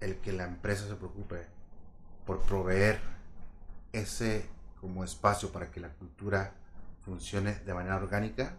el 0.00 0.16
que 0.16 0.32
la 0.32 0.44
empresa 0.44 0.86
se 0.86 0.94
preocupe 0.94 1.46
por 2.24 2.40
proveer 2.42 3.17
ese 3.98 4.46
como 4.80 5.04
espacio 5.04 5.50
para 5.50 5.70
que 5.70 5.80
la 5.80 5.90
cultura 5.90 6.54
funcione 7.04 7.54
de 7.54 7.74
manera 7.74 7.96
orgánica, 7.96 8.54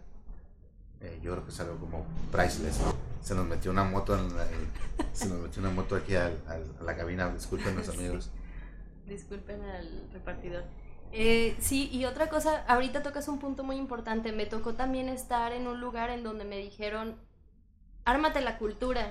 eh, 1.00 1.18
yo 1.22 1.32
creo 1.32 1.44
que 1.44 1.50
es 1.50 1.60
algo 1.60 1.78
como 1.78 2.04
priceless. 2.30 2.78
Se 3.22 3.34
nos 3.34 3.46
metió 3.46 3.70
una 3.70 3.84
moto, 3.84 4.18
en 4.18 4.30
se 5.12 5.28
nos 5.28 5.40
metió 5.40 5.62
una 5.62 5.70
moto 5.70 5.96
aquí 5.96 6.14
a 6.14 6.30
la 6.82 6.96
cabina, 6.96 7.32
disculpen 7.32 7.76
los 7.76 7.88
amigos. 7.96 8.30
Disculpen 9.06 9.62
al 9.62 10.08
repartidor. 10.12 10.64
Eh, 11.12 11.56
sí, 11.60 11.88
y 11.92 12.04
otra 12.04 12.28
cosa, 12.28 12.64
ahorita 12.68 13.02
tocas 13.02 13.26
un 13.28 13.38
punto 13.38 13.64
muy 13.64 13.76
importante. 13.76 14.32
Me 14.32 14.46
tocó 14.46 14.74
también 14.74 15.08
estar 15.08 15.52
en 15.52 15.66
un 15.66 15.80
lugar 15.80 16.10
en 16.10 16.22
donde 16.22 16.44
me 16.44 16.58
dijeron, 16.58 17.16
ármate 18.04 18.40
la 18.40 18.58
cultura. 18.58 19.10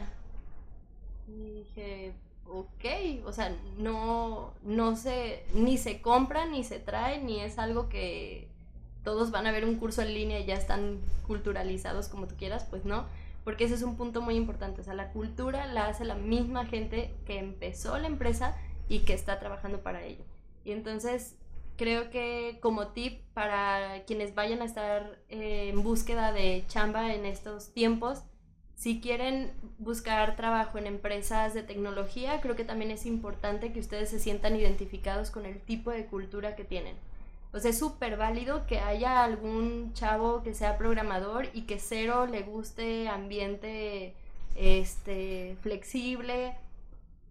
Y 1.28 1.52
dije, 1.52 2.14
ok, 2.52 3.26
o 3.26 3.34
sea, 3.34 3.56
no, 3.78 4.54
no 4.64 4.96
se, 4.96 5.44
ni 5.54 5.78
se 5.78 6.02
compra, 6.02 6.46
ni 6.46 6.64
se 6.64 6.80
trae, 6.80 7.22
ni 7.22 7.40
es 7.40 7.60
algo 7.60 7.90
que 7.90 8.48
todos 9.04 9.32
van 9.32 9.48
a 9.48 9.52
ver 9.52 9.66
un 9.66 9.76
curso 9.76 10.02
en 10.02 10.14
línea 10.14 10.40
y 10.40 10.46
ya 10.46 10.56
están 10.56 11.00
culturalizados 11.28 12.10
como 12.10 12.28
tú 12.28 12.36
quieras, 12.36 12.66
pues 12.70 12.86
no, 12.86 13.06
porque 13.44 13.64
ese 13.66 13.76
es 13.76 13.84
un 13.84 13.96
punto 13.96 14.22
muy 14.22 14.36
importante, 14.36 14.82
o 14.82 14.84
sea, 14.84 14.94
la 14.94 15.12
cultura 15.12 15.66
la 15.68 15.88
hace 15.88 16.06
la 16.06 16.16
misma 16.16 16.66
gente 16.66 17.14
que 17.26 17.40
empezó 17.40 17.98
la 17.98 18.08
empresa 18.08 18.58
y 18.90 19.00
que 19.00 19.14
está 19.14 19.40
trabajando 19.40 19.82
para 19.82 20.04
ello. 20.04 20.24
Y 20.66 20.72
entonces 20.72 21.36
creo 21.78 22.10
que 22.10 22.60
como 22.62 22.90
tip 22.90 23.22
para 23.34 24.04
quienes 24.06 24.36
vayan 24.36 24.62
a 24.62 24.66
estar 24.66 25.18
eh, 25.30 25.70
en 25.74 25.82
búsqueda 25.82 26.34
de 26.34 26.66
chamba 26.68 27.14
en 27.14 27.26
estos 27.26 27.70
tiempos, 27.70 28.24
si 28.80 29.02
quieren 29.02 29.52
buscar 29.78 30.38
trabajo 30.38 30.78
en 30.78 30.88
empresas 30.88 31.54
de 31.54 31.64
tecnología, 31.64 32.40
creo 32.40 32.56
que 32.56 32.64
también 32.64 32.92
es 32.92 33.06
importante 33.06 33.74
que 33.74 33.82
ustedes 33.82 34.10
se 34.10 34.20
sientan 34.20 34.56
identificados 34.56 35.32
con 35.32 35.46
el 35.46 35.60
tipo 35.60 35.92
de 35.92 36.06
cultura 36.06 36.56
que 36.56 36.64
tienen. 36.64 36.96
O 37.52 37.60
sea, 37.60 37.72
es 37.72 37.78
súper 37.78 38.16
válido 38.16 38.66
que 38.68 38.80
haya 38.80 39.26
algún 39.26 39.92
chavo 39.96 40.44
que 40.44 40.54
sea 40.54 40.78
programador 40.78 41.50
y 41.54 41.64
que 41.64 41.78
cero 41.78 42.26
le 42.26 42.44
guste 42.44 43.10
ambiente 43.10 44.14
este, 44.56 45.58
flexible, 45.60 46.56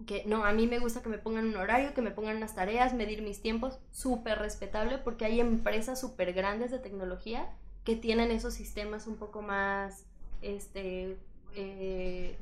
que 0.07 0.25
no, 0.27 0.45
a 0.45 0.53
mí 0.53 0.67
me 0.67 0.81
gusta 0.81 1.03
que 1.03 1.09
me 1.09 1.17
pongan 1.17 1.47
un 1.47 1.57
horario, 1.57 1.95
que 1.95 2.03
me 2.03 2.11
pongan 2.11 2.37
unas 2.37 2.55
tareas, 2.55 2.93
medir 2.93 3.23
mis 3.23 3.41
tiempos, 3.41 3.79
súper 3.91 4.39
respetable 4.39 4.99
porque 4.99 5.25
hay 5.25 5.41
empresas 5.41 5.99
súper 5.99 6.35
grandes 6.35 6.71
de 6.71 6.79
tecnología 6.79 7.49
que 7.85 7.97
tienen 7.97 8.33
esos 8.33 8.53
sistemas 8.53 9.07
un 9.07 9.17
poco 9.17 9.41
más 9.41 10.05
este, 10.43 11.17
eh, 11.55 12.37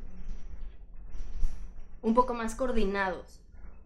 un 2.02 2.14
poco 2.14 2.34
más 2.34 2.54
coordinados. 2.54 3.40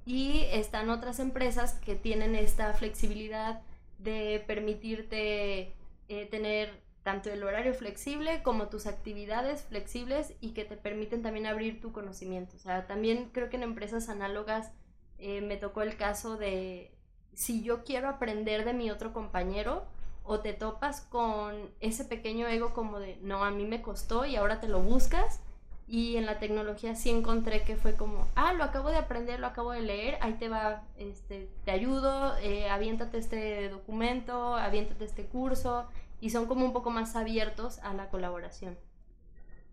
Y 0.07 0.45
están 0.50 0.91
otras 0.91 1.21
empresas 1.21 1.75
que 1.75 1.95
tienen 1.95 2.35
esta 2.35 2.73
flexibilidad 2.73 3.61
de 3.99 4.43
permitirte 4.47 5.73
eh, 6.09 6.27
tener 6.31 6.81
tanto 7.03 7.31
el 7.31 7.43
horario 7.43 7.75
flexible 7.75 8.43
como 8.43 8.69
tus 8.69 8.87
actividades 8.87 9.62
flexibles 9.62 10.35
y 10.41 10.50
que 10.50 10.65
te 10.65 10.77
permiten 10.77 11.23
también 11.23 11.47
abrir 11.47 11.81
tu 11.81 11.93
conocimiento. 11.93 12.57
O 12.57 12.59
sea, 12.59 12.87
también 12.87 13.31
creo 13.33 13.49
que 13.49 13.57
en 13.57 13.62
empresas 13.62 14.09
análogas 14.09 14.71
eh, 15.19 15.41
me 15.41 15.57
tocó 15.57 15.83
el 15.83 15.97
caso 15.97 16.37
de 16.37 16.91
si 17.35 17.62
yo 17.62 17.85
quiero 17.85 18.09
aprender 18.09 18.65
de 18.65 18.75
mi 18.75 18.91
otro 18.91 19.12
compañero, 19.12 19.85
o 20.23 20.41
te 20.41 20.53
topas 20.53 21.00
con 21.00 21.71
ese 21.81 22.05
pequeño 22.05 22.47
ego 22.47 22.73
como 22.73 22.99
de, 22.99 23.19
no, 23.23 23.45
a 23.45 23.50
mí 23.50 23.65
me 23.65 23.83
costó 23.83 24.25
y 24.25 24.37
ahora 24.37 24.61
te 24.61 24.69
lo 24.69 24.81
buscas. 24.81 25.41
Y 25.87 26.17
en 26.17 26.25
la 26.25 26.39
tecnología 26.39 26.95
sí 26.95 27.11
encontré 27.11 27.65
que 27.65 27.75
fue 27.75 27.97
como, 27.97 28.29
ah, 28.37 28.53
lo 28.53 28.62
acabo 28.62 28.91
de 28.91 28.97
aprender, 28.97 29.41
lo 29.41 29.49
acabo 29.49 29.73
de 29.73 29.81
leer, 29.81 30.19
ahí 30.21 30.35
te 30.35 30.49
va, 30.49 30.85
este, 30.97 31.50
te 31.65 31.73
ayudo, 31.73 32.39
eh, 32.39 32.71
aviéntate 32.71 33.19
este 33.19 33.69
documento, 33.71 34.55
aviéntate 34.55 35.05
este 35.05 35.27
curso, 35.27 35.89
y 36.21 36.31
son 36.31 36.47
como 36.47 36.65
un 36.65 36.73
poco 36.73 36.91
más 36.91 37.17
abiertos 37.17 37.81
a 37.81 37.93
la 37.93 38.09
colaboración. 38.09 38.79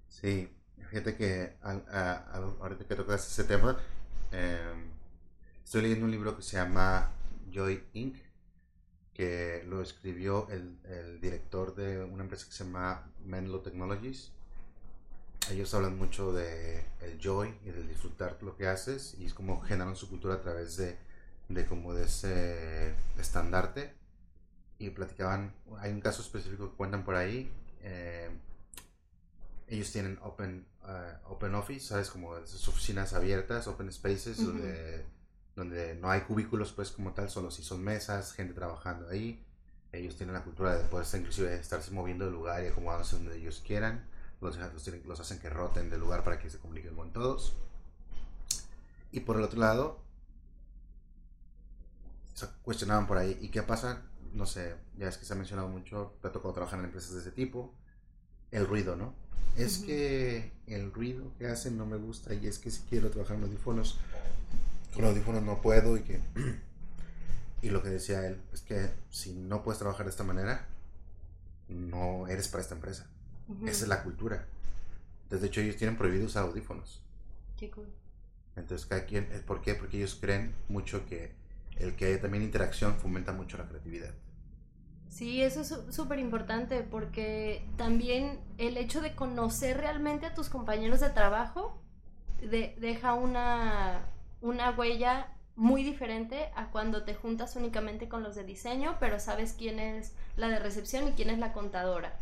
Sí, 0.07 0.49
fíjate 0.89 1.15
que 1.15 1.57
ahorita 1.61 2.85
que 2.87 2.95
tocas 2.95 3.27
ese 3.27 3.43
tema, 3.43 3.77
em, 4.31 4.89
estoy 5.63 5.83
leyendo 5.83 6.05
un 6.05 6.11
libro 6.11 6.35
que 6.35 6.41
se 6.41 6.57
llama 6.57 7.11
Joy 7.51 7.83
Inc 7.93 8.15
que 9.17 9.63
lo 9.67 9.81
escribió 9.81 10.47
el, 10.49 10.77
el, 10.83 11.19
director 11.19 11.73
de 11.73 12.03
una 12.03 12.21
empresa 12.21 12.45
que 12.45 12.51
se 12.51 12.63
llama 12.63 13.11
Menlo 13.25 13.61
Technologies. 13.61 14.31
Ellos 15.49 15.73
hablan 15.73 15.97
mucho 15.97 16.33
de 16.33 16.85
el 17.01 17.19
joy 17.19 17.51
y 17.65 17.71
de 17.71 17.81
disfrutar 17.87 18.37
lo 18.43 18.55
que 18.55 18.67
haces 18.67 19.15
y 19.19 19.25
es 19.25 19.33
como 19.33 19.59
generan 19.61 19.95
su 19.95 20.07
cultura 20.07 20.35
a 20.35 20.41
través 20.41 20.77
de, 20.77 20.97
de 21.49 21.65
como 21.65 21.95
de 21.95 22.05
ese 22.05 22.93
estandarte. 23.17 23.91
Y 24.77 24.91
platicaban, 24.91 25.51
hay 25.79 25.91
un 25.91 25.99
caso 26.01 26.21
específico 26.21 26.69
que 26.69 26.77
cuentan 26.77 27.03
por 27.03 27.15
ahí. 27.15 27.51
Eh, 27.81 28.29
ellos 29.67 29.91
tienen 29.91 30.19
open, 30.21 30.67
uh, 30.83 31.31
open 31.33 31.55
office, 31.55 31.87
¿sabes? 31.87 32.11
Como 32.11 32.37
esas 32.37 32.67
oficinas 32.67 33.13
abiertas, 33.13 33.65
open 33.65 33.91
spaces, 33.91 34.45
donde 34.45 35.03
donde 35.57 35.95
no 35.95 36.11
hay 36.11 36.21
cubículos 36.21 36.71
pues 36.71 36.91
como 36.91 37.13
tal, 37.13 37.31
solo 37.31 37.49
si 37.49 37.63
son 37.63 37.83
mesas, 37.83 38.31
gente 38.31 38.53
trabajando 38.53 39.09
ahí. 39.09 39.43
Ellos 39.91 40.15
tienen 40.15 40.35
la 40.35 40.43
cultura 40.43 40.77
de 40.77 40.83
poder 40.83 41.07
inclusive 41.19 41.55
estarse 41.55 41.89
moviendo 41.91 42.25
de 42.25 42.31
lugar 42.31 42.63
y 42.63 42.67
acomodándose 42.67 43.15
donde 43.15 43.37
ellos 43.37 43.63
quieran. 43.65 44.07
Los, 44.39 44.55
los, 45.05 45.19
hacen 45.19 45.39
que 45.39 45.49
roten 45.49 45.89
de 45.89 45.97
lugar 45.97 46.23
para 46.23 46.37
que 46.37 46.51
se 46.51 46.59
comuniquen 46.59 46.95
con 46.95 47.11
todos. 47.11 47.55
Y 49.11 49.21
por 49.21 49.37
el 49.37 49.43
otro 49.43 49.59
lado, 49.59 49.99
se 52.35 52.45
cuestionaban 52.61 53.07
por 53.07 53.17
ahí, 53.17 53.35
¿y 53.41 53.49
qué 53.49 53.63
pasa? 53.63 54.03
No 54.33 54.45
sé, 54.45 54.75
ya 54.95 55.07
es 55.07 55.17
que 55.17 55.25
se 55.25 55.33
ha 55.33 55.35
mencionado 55.35 55.69
mucho, 55.69 56.13
te 56.21 56.27
ha 56.27 56.31
tocado 56.31 56.53
trabajar 56.53 56.77
en 56.77 56.85
empresas 56.85 57.13
de 57.13 57.21
ese 57.21 57.31
tipo, 57.31 57.73
el 58.51 58.67
ruido, 58.67 58.95
¿no? 58.95 59.15
Es 59.55 59.79
que 59.79 60.51
el 60.67 60.93
ruido 60.93 61.31
que 61.39 61.47
hacen 61.47 61.79
no 61.79 61.87
me 61.87 61.97
gusta 61.97 62.35
y 62.35 62.45
es 62.45 62.59
que 62.59 62.69
si 62.69 62.83
quiero 62.83 63.09
trabajar 63.09 63.37
en 63.37 63.43
audífonos, 63.45 63.97
con 64.97 65.05
audífonos 65.05 65.43
no 65.43 65.61
puedo 65.61 65.95
y 65.95 66.01
que... 66.01 66.19
y 67.61 67.69
lo 67.69 67.83
que 67.83 67.89
decía 67.89 68.25
él 68.25 68.41
es 68.51 68.61
que 68.61 68.89
si 69.11 69.33
no 69.33 69.63
puedes 69.63 69.77
trabajar 69.77 70.05
de 70.07 70.09
esta 70.09 70.23
manera, 70.23 70.67
no 71.69 72.27
eres 72.27 72.47
para 72.47 72.63
esta 72.63 72.73
empresa. 72.73 73.07
Esa 73.63 73.83
es 73.83 73.87
la 73.87 74.03
cultura. 74.03 74.47
De 75.29 75.45
hecho, 75.45 75.61
ellos 75.61 75.77
tienen 75.77 75.97
prohibido 75.97 76.25
usar 76.25 76.43
audífonos. 76.43 77.03
Qué 77.57 77.69
cool. 77.69 77.87
Entonces, 78.55 78.87
cada 78.87 79.05
quien, 79.05 79.25
eh, 79.31 79.43
¿por 79.45 79.61
qué? 79.61 79.75
Porque 79.75 79.97
ellos 79.97 80.17
creen 80.19 80.55
mucho 80.67 81.05
que 81.05 81.31
el 81.77 81.95
que 81.95 82.07
haya 82.07 82.21
también 82.21 82.43
interacción 82.43 82.95
fomenta 82.95 83.33
mucho 83.33 83.57
la 83.57 83.67
creatividad. 83.67 84.13
Sí, 85.09 85.41
eso 85.41 85.61
es 85.61 85.95
súper 85.95 86.19
importante 86.19 86.81
porque 86.81 87.65
también 87.77 88.39
el 88.57 88.77
hecho 88.77 89.01
de 89.01 89.15
conocer 89.15 89.77
realmente 89.77 90.25
a 90.25 90.33
tus 90.33 90.49
compañeros 90.49 90.99
de 90.99 91.09
trabajo 91.09 91.79
deja 92.41 93.13
una, 93.13 94.05
una 94.41 94.71
huella 94.71 95.27
muy 95.55 95.83
diferente 95.83 96.51
a 96.55 96.67
cuando 96.67 97.03
te 97.03 97.15
juntas 97.15 97.55
únicamente 97.55 98.07
con 98.07 98.21
los 98.21 98.35
de 98.35 98.43
diseño, 98.43 98.97
pero 98.99 99.19
sabes 99.19 99.53
quién 99.57 99.79
es 99.79 100.13
la 100.35 100.49
de 100.49 100.59
recepción 100.59 101.07
y 101.07 101.11
quién 101.13 101.29
es 101.31 101.39
la 101.39 101.51
contadora. 101.51 102.15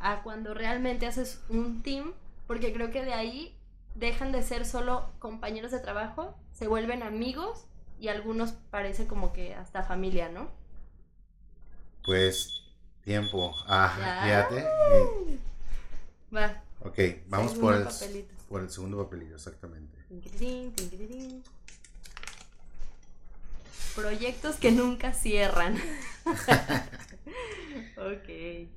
A 0.00 0.22
cuando 0.22 0.54
realmente 0.54 1.06
haces 1.06 1.42
un 1.50 1.82
team, 1.82 2.14
porque 2.46 2.72
creo 2.72 2.90
que 2.90 3.04
de 3.04 3.12
ahí 3.12 3.54
dejan 3.94 4.32
de 4.32 4.42
ser 4.42 4.64
solo 4.64 5.10
compañeros 5.18 5.70
de 5.70 5.80
trabajo, 5.80 6.34
se 6.54 6.66
vuelven 6.66 7.02
amigos 7.02 7.66
y 8.00 8.08
algunos 8.08 8.52
parece 8.70 9.06
como 9.06 9.32
que 9.32 9.54
hasta 9.54 9.82
familia, 9.82 10.30
¿no? 10.30 10.48
Pues 12.04 12.62
tiempo. 13.04 13.54
Ah, 13.66 14.22
fíjate. 14.24 14.66
Va. 16.34 16.62
Ok, 16.80 16.98
vamos 17.28 17.54
por 17.54 17.74
el, 17.74 17.86
por 18.48 18.62
el 18.62 18.70
segundo 18.70 18.96
papelito, 18.96 19.34
exactamente. 19.34 19.98
Proyectos 23.94 24.56
que 24.56 24.70
nunca 24.70 25.12
cierran. 25.12 25.76
ok. 27.96 28.68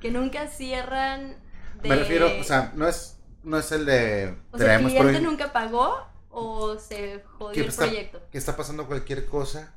Que 0.00 0.10
nunca 0.10 0.48
cierran. 0.48 1.36
Me 1.82 1.96
refiero, 1.96 2.30
o 2.40 2.44
sea, 2.44 2.72
no 2.74 2.86
es, 2.86 3.16
no 3.42 3.58
es 3.58 3.72
el 3.72 3.86
de. 3.86 4.36
O 4.52 4.58
sea, 4.58 4.78
¿El 4.78 4.86
cliente 4.86 5.20
nunca 5.20 5.52
pagó 5.52 6.06
o 6.30 6.78
se 6.78 7.22
jodió 7.38 7.64
el 7.64 7.72
proyecto? 7.72 8.20
Que 8.30 8.38
está 8.38 8.56
pasando 8.56 8.86
cualquier 8.86 9.26
cosa 9.26 9.72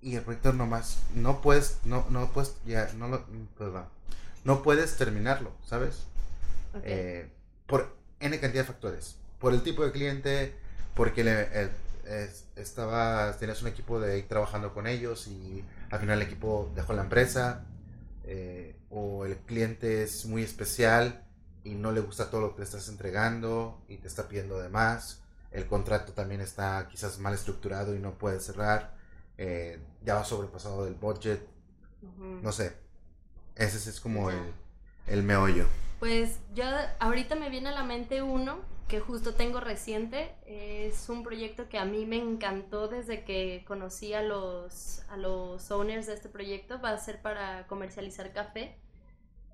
y 0.00 0.16
el 0.16 0.22
proyecto 0.22 0.52
nomás 0.52 0.98
no 1.14 1.40
puedes, 1.40 1.78
no, 1.84 2.06
no 2.10 2.30
puedes, 2.32 2.54
ya, 2.64 2.90
no 2.96 3.08
lo, 3.08 3.24
pues 3.56 3.70
no 4.44 4.62
puedes 4.62 4.96
terminarlo, 4.96 5.52
¿sabes? 5.66 6.04
Eh, 6.84 7.28
por 7.66 7.96
N 8.20 8.38
cantidad 8.38 8.62
de 8.62 8.66
factores. 8.66 9.16
Por 9.40 9.52
el 9.52 9.62
tipo 9.62 9.84
de 9.84 9.92
cliente, 9.92 10.54
porque 10.94 11.24
le, 11.24 11.70
estabas, 12.56 13.38
tenías 13.38 13.62
un 13.62 13.68
equipo 13.68 14.00
de 14.00 14.18
ir 14.18 14.28
trabajando 14.28 14.72
con 14.72 14.86
ellos 14.86 15.26
y 15.28 15.64
al 15.90 16.00
final 16.00 16.20
el 16.20 16.26
equipo 16.26 16.72
dejó 16.74 16.92
la 16.92 17.02
empresa, 17.02 17.64
eh, 18.24 18.76
o 18.90 19.26
el 19.26 19.36
cliente 19.38 20.02
es 20.02 20.26
muy 20.26 20.42
especial 20.42 21.24
y 21.64 21.74
no 21.74 21.92
le 21.92 22.00
gusta 22.00 22.30
todo 22.30 22.40
lo 22.40 22.54
que 22.54 22.60
le 22.60 22.64
estás 22.64 22.88
entregando 22.88 23.82
y 23.88 23.98
te 23.98 24.08
está 24.08 24.28
pidiendo 24.28 24.58
de 24.58 24.68
más, 24.68 25.22
el 25.50 25.66
contrato 25.66 26.12
también 26.12 26.40
está 26.40 26.88
quizás 26.90 27.18
mal 27.18 27.34
estructurado 27.34 27.94
y 27.94 27.98
no 27.98 28.18
puede 28.18 28.40
cerrar, 28.40 28.94
eh, 29.36 29.80
ya 30.02 30.14
va 30.14 30.24
sobrepasado 30.24 30.84
del 30.84 30.94
budget, 30.94 31.46
no 32.42 32.52
sé, 32.52 32.76
ese 33.56 33.90
es 33.90 34.00
como 34.00 34.30
el, 34.30 34.52
el 35.06 35.22
meollo. 35.22 35.66
Pues 35.98 36.38
ya 36.54 36.96
ahorita 37.00 37.34
me 37.34 37.50
viene 37.50 37.70
a 37.70 37.72
la 37.72 37.82
mente 37.82 38.22
uno 38.22 38.77
que 38.88 39.00
justo 39.00 39.34
tengo 39.34 39.60
reciente. 39.60 40.34
Es 40.46 41.08
un 41.08 41.22
proyecto 41.22 41.68
que 41.68 41.78
a 41.78 41.84
mí 41.84 42.06
me 42.06 42.16
encantó 42.16 42.88
desde 42.88 43.22
que 43.22 43.64
conocí 43.66 44.14
a 44.14 44.22
los, 44.22 45.02
a 45.10 45.16
los 45.16 45.70
owners 45.70 46.06
de 46.06 46.14
este 46.14 46.28
proyecto. 46.28 46.80
Va 46.80 46.90
a 46.90 46.98
ser 46.98 47.20
para 47.20 47.66
comercializar 47.66 48.32
café. 48.32 48.76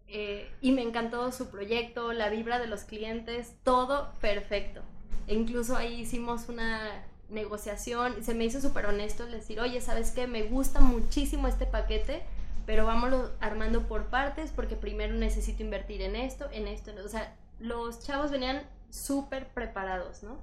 Eh, 0.06 0.48
y 0.60 0.72
me 0.72 0.82
encantó 0.82 1.32
su 1.32 1.48
proyecto, 1.50 2.12
la 2.12 2.28
vibra 2.28 2.58
de 2.58 2.66
los 2.66 2.84
clientes, 2.84 3.54
todo 3.64 4.12
perfecto. 4.20 4.82
E 5.26 5.34
incluso 5.34 5.76
ahí 5.76 6.00
hicimos 6.00 6.48
una 6.48 7.04
negociación 7.30 8.16
y 8.20 8.22
se 8.22 8.34
me 8.34 8.44
hizo 8.44 8.60
súper 8.60 8.86
honesto 8.86 9.24
el 9.24 9.32
decir, 9.32 9.60
oye, 9.60 9.80
¿sabes 9.80 10.10
qué? 10.10 10.26
Me 10.26 10.42
gusta 10.42 10.80
muchísimo 10.80 11.48
este 11.48 11.66
paquete, 11.66 12.22
pero 12.66 12.86
vámonos 12.86 13.30
armando 13.40 13.88
por 13.88 14.06
partes 14.06 14.52
porque 14.54 14.76
primero 14.76 15.14
necesito 15.14 15.62
invertir 15.62 16.02
en 16.02 16.16
esto, 16.16 16.48
en 16.52 16.68
esto. 16.68 16.92
O 17.04 17.08
sea, 17.08 17.34
los 17.58 18.00
chavos 18.00 18.30
venían 18.30 18.62
súper 18.94 19.48
preparados, 19.48 20.22
¿no? 20.22 20.36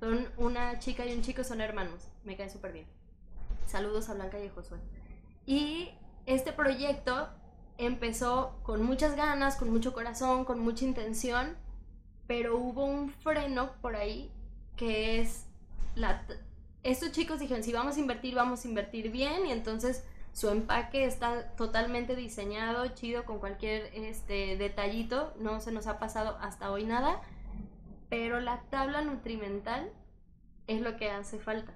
Son 0.00 0.28
una 0.36 0.78
chica 0.80 1.06
y 1.06 1.14
un 1.14 1.22
chico, 1.22 1.44
son 1.44 1.60
hermanos, 1.60 2.08
me 2.24 2.36
caen 2.36 2.50
súper 2.50 2.72
bien. 2.72 2.86
Saludos 3.66 4.08
a 4.08 4.14
Blanca 4.14 4.38
y 4.40 4.48
a 4.48 4.50
Josué. 4.50 4.78
Y 5.46 5.90
este 6.26 6.52
proyecto 6.52 7.28
empezó 7.78 8.58
con 8.64 8.82
muchas 8.82 9.14
ganas, 9.14 9.56
con 9.56 9.70
mucho 9.70 9.92
corazón, 9.92 10.44
con 10.44 10.58
mucha 10.58 10.84
intención, 10.84 11.56
pero 12.26 12.58
hubo 12.58 12.84
un 12.84 13.10
freno 13.10 13.72
por 13.80 13.94
ahí 13.94 14.30
que 14.76 15.20
es 15.20 15.46
la... 15.94 16.26
Estos 16.82 17.12
chicos 17.12 17.38
dijeron, 17.38 17.62
si 17.62 17.72
vamos 17.72 17.96
a 17.96 18.00
invertir, 18.00 18.34
vamos 18.34 18.64
a 18.64 18.68
invertir 18.68 19.12
bien 19.12 19.46
y 19.46 19.52
entonces 19.52 20.02
su 20.32 20.48
empaque 20.48 21.04
está 21.04 21.54
totalmente 21.54 22.16
diseñado, 22.16 22.88
chido, 22.88 23.24
con 23.24 23.38
cualquier 23.38 23.90
este, 23.94 24.56
detallito, 24.56 25.32
no 25.38 25.60
se 25.60 25.70
nos 25.70 25.86
ha 25.86 26.00
pasado 26.00 26.36
hasta 26.40 26.72
hoy 26.72 26.84
nada 26.84 27.22
pero 28.12 28.40
la 28.40 28.60
tabla 28.68 29.00
nutrimental 29.00 29.90
es 30.66 30.82
lo 30.82 30.98
que 30.98 31.10
hace 31.10 31.38
falta. 31.38 31.72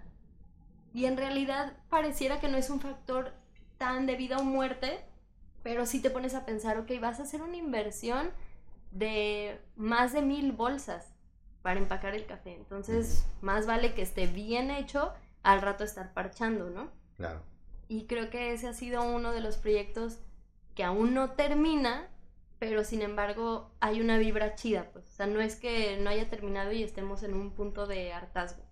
Y 0.93 1.07
en 1.07 1.17
realidad 1.17 1.79
pareciera 1.89 2.41
que 2.41 2.49
no 2.49 2.59
es 2.59 2.69
un 2.69 2.79
factor 2.79 3.33
tan 3.79 4.05
de 4.05 4.17
vida 4.17 4.37
o 4.37 4.45
muerte, 4.45 5.01
pero 5.63 5.87
si 5.87 6.03
te 6.03 6.11
pones 6.11 6.35
a 6.35 6.45
pensar, 6.45 6.77
ok, 6.77 6.93
vas 7.01 7.21
a 7.21 7.23
hacer 7.23 7.41
una 7.41 7.57
inversión 7.57 8.33
de 8.91 9.63
más 9.77 10.13
de 10.13 10.21
mil 10.21 10.53
bolsas 10.53 11.15
para 11.63 11.81
empacar 11.81 12.15
el 12.15 12.27
café. 12.27 12.55
Entonces, 12.55 13.25
más 13.41 13.67
vale 13.67 13.95
que 13.95 14.03
esté 14.03 14.27
bien 14.27 14.71
hecho 14.71 15.15
al 15.43 15.63
rato 15.63 15.85
estar 15.85 16.13
parchando, 16.13 16.69
¿no? 16.69 16.91
Claro. 17.17 17.41
Y 17.89 18.05
creo 18.05 18.29
que 18.29 18.53
ese 18.53 18.69
ha 18.69 18.75
sido 18.75 19.03
uno 19.05 19.33
de 19.33 19.41
los 19.41 19.57
proyectos 19.57 20.19
que 20.75 20.85
aún 20.85 21.15
no 21.15 21.31
termina, 21.31 22.11
pero 22.59 22.85
sin 22.85 23.03
embargo 23.03 23.71
hay 23.81 24.01
una 24.01 24.19
vibra 24.19 24.55
chida, 24.55 24.89
pues. 24.93 25.05
O 25.09 25.13
sea, 25.13 25.27
no 25.27 25.41
es 25.41 25.57
que 25.57 25.99
no 25.99 26.11
haya 26.11 26.29
terminado 26.29 26.73
y 26.73 26.83
estemos 26.83 27.23
en 27.23 27.35
un 27.35 27.51
punto 27.51 27.87
de 27.87 28.13
hartazgo. 28.13 28.63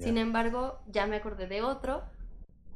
Sin 0.00 0.18
embargo, 0.18 0.78
ya 0.86 1.06
me 1.06 1.16
acordé 1.16 1.46
de 1.46 1.62
otro. 1.62 2.02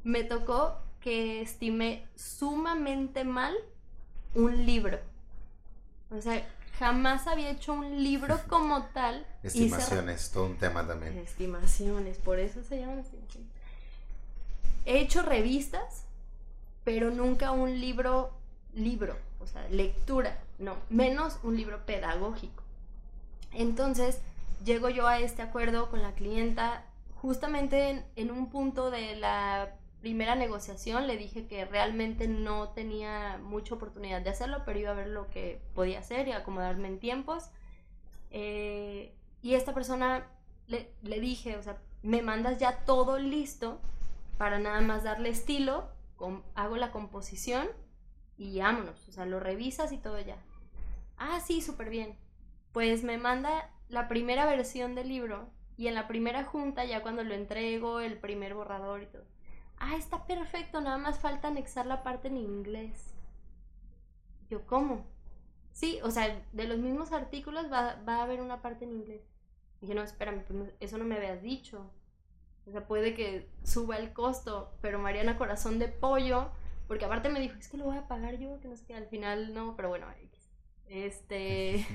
Me 0.03 0.25
tocó 0.25 0.79
que 1.01 1.43
estimé 1.43 2.07
sumamente 2.17 3.25
mal 3.25 3.55
un 4.35 4.65
libro. 4.65 4.99
O 6.11 6.21
sea, 6.23 6.47
jamás 6.79 7.27
había 7.27 7.51
hecho 7.51 7.75
un 7.75 8.03
libro 8.03 8.41
como 8.49 8.85
tal. 8.87 9.27
Estimaciones, 9.43 10.31
todo 10.31 10.47
un 10.47 10.57
tema 10.57 10.87
también. 10.87 11.19
Estimaciones, 11.19 12.17
por 12.19 12.39
eso 12.39 12.63
se 12.63 12.79
llaman 12.79 13.01
estimaciones. 13.01 13.51
He 14.87 15.01
hecho 15.01 15.23
revistas, 15.23 16.07
pero 16.83 17.11
nunca 17.11 17.53
un 17.53 17.79
libro, 17.79 18.33
libro 18.73 19.17
o 19.43 19.47
sea, 19.47 19.67
lectura, 19.69 20.39
no, 20.59 20.77
menos 20.91 21.39
un 21.43 21.57
libro 21.57 21.85
pedagógico. 21.85 22.63
Entonces, 23.53 24.21
llego 24.65 24.89
yo 24.89 25.07
a 25.07 25.19
este 25.19 25.43
acuerdo 25.43 25.91
con 25.91 26.03
la 26.03 26.13
clienta 26.13 26.85
justamente 27.23 28.05
en, 28.17 28.31
un 28.33 28.51
punto 28.51 28.91
de 28.91 29.15
la 29.15 29.77
primera 30.01 30.35
negociación 30.35 31.07
le 31.07 31.17
dije 31.17 31.47
que 31.47 31.65
realmente 31.65 32.27
no 32.27 32.71
tenía 32.71 33.39
mucha 33.41 33.77
oportunidad 33.77 34.21
de 34.21 34.31
hacerlo, 34.31 34.63
pero 34.67 34.81
iba 34.81 34.91
a 34.91 34.95
ver 34.95 35.07
lo 35.07 35.31
que 35.31 35.61
podía 35.75 36.01
hacer 36.01 36.27
y 36.27 36.33
acomodarme 36.33 36.89
en 36.89 36.99
tiempos. 36.99 37.51
Eh, 38.33 39.15
y 39.41 39.55
esta 39.55 39.73
persona 39.73 40.27
le, 40.67 40.91
le, 41.03 41.21
dije, 41.21 41.57
o 41.57 41.63
sea, 41.63 41.79
me 42.03 42.23
mandas 42.23 42.59
ya 42.59 42.79
todo 42.85 43.19
listo 43.19 43.81
para 44.39 44.59
nada 44.59 44.81
más 44.81 45.05
darle 45.05 45.29
estilo, 45.29 45.89
hago 46.57 46.77
la 46.77 46.91
composición 46.91 47.69
y 48.43 48.59
vámonos, 48.59 49.09
o 49.09 49.13
sea, 49.13 49.25
lo 49.25 49.39
revisas 49.39 49.93
y 49.93 49.99
todo 49.99 50.19
ya. 50.21 50.37
Ah, 51.17 51.41
sí, 51.41 51.63
súper 51.63 51.91
bien. 51.91 52.17
Pues 52.73 53.05
me 53.05 53.17
manda 53.19 53.71
la 53.89 54.09
primera 54.09 54.47
versión 54.47 54.95
del 54.95 55.09
libro 55.09 55.49
y 55.77 55.87
en 55.87 55.95
la 55.95 56.09
primera 56.09 56.45
junta, 56.45 56.85
ya 56.85 57.03
cuando 57.03 57.23
lo 57.23 57.35
entrego, 57.35 58.01
el 58.01 58.19
primer 58.19 58.55
borrador 58.55 59.03
y 59.03 59.07
todo. 59.07 59.25
Ah, 59.79 59.97
está 59.97 60.27
perfecto, 60.27 60.81
nada 60.81 60.99
más 60.99 61.21
falta 61.21 61.49
anexar 61.49 61.87
la 61.87 62.03
parte 62.03 62.29
en 62.29 62.37
inglés. 62.37 63.15
Yo, 64.51 64.67
¿cómo? 64.67 65.07
Sí, 65.73 66.01
o 66.03 66.11
sea, 66.11 66.45
de 66.53 66.65
los 66.65 66.79
mismos 66.79 67.13
artículos 67.13 67.73
va, 67.73 67.97
va 68.07 68.17
a 68.17 68.23
haber 68.25 68.41
una 68.41 68.61
parte 68.61 68.85
en 68.85 68.93
inglés. 68.93 69.23
Dije, 69.81 69.95
no, 69.95 70.03
espérame, 70.03 70.45
pues 70.45 70.75
eso 70.81 70.99
no 70.99 71.05
me 71.05 71.17
habías 71.17 71.43
dicho. 71.43 71.91
O 72.67 72.71
sea, 72.71 72.87
puede 72.87 73.15
que 73.15 73.49
suba 73.65 73.97
el 73.99 74.13
costo, 74.13 74.77
pero 74.81 74.99
Mariana 74.99 75.37
Corazón 75.37 75.79
de 75.79 75.89
Pollo, 75.89 76.51
porque 76.87 77.05
aparte 77.05 77.29
me 77.29 77.41
dijo, 77.41 77.57
es 77.59 77.69
que 77.69 77.77
lo 77.77 77.85
voy 77.85 77.97
a 77.97 78.09
pagar 78.09 78.39
yo, 78.39 78.61
que 78.61 78.69
no 78.69 78.77
sé 78.77 78.85
qué, 78.87 78.95
al 78.95 79.07
final 79.07 79.55
no, 79.55 79.77
pero 79.77 79.89
bueno, 79.89 80.07
este... 80.89 81.87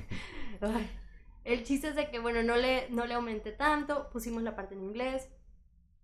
el 1.44 1.64
chiste 1.64 1.90
es 1.90 1.96
de 1.96 2.10
que, 2.10 2.20
bueno, 2.20 2.44
no 2.44 2.58
le, 2.58 2.90
no 2.90 3.06
le 3.06 3.14
aumenté 3.14 3.52
tanto, 3.52 4.10
pusimos 4.10 4.44
la 4.44 4.56
parte 4.56 4.76
en 4.76 4.84
inglés, 4.84 5.30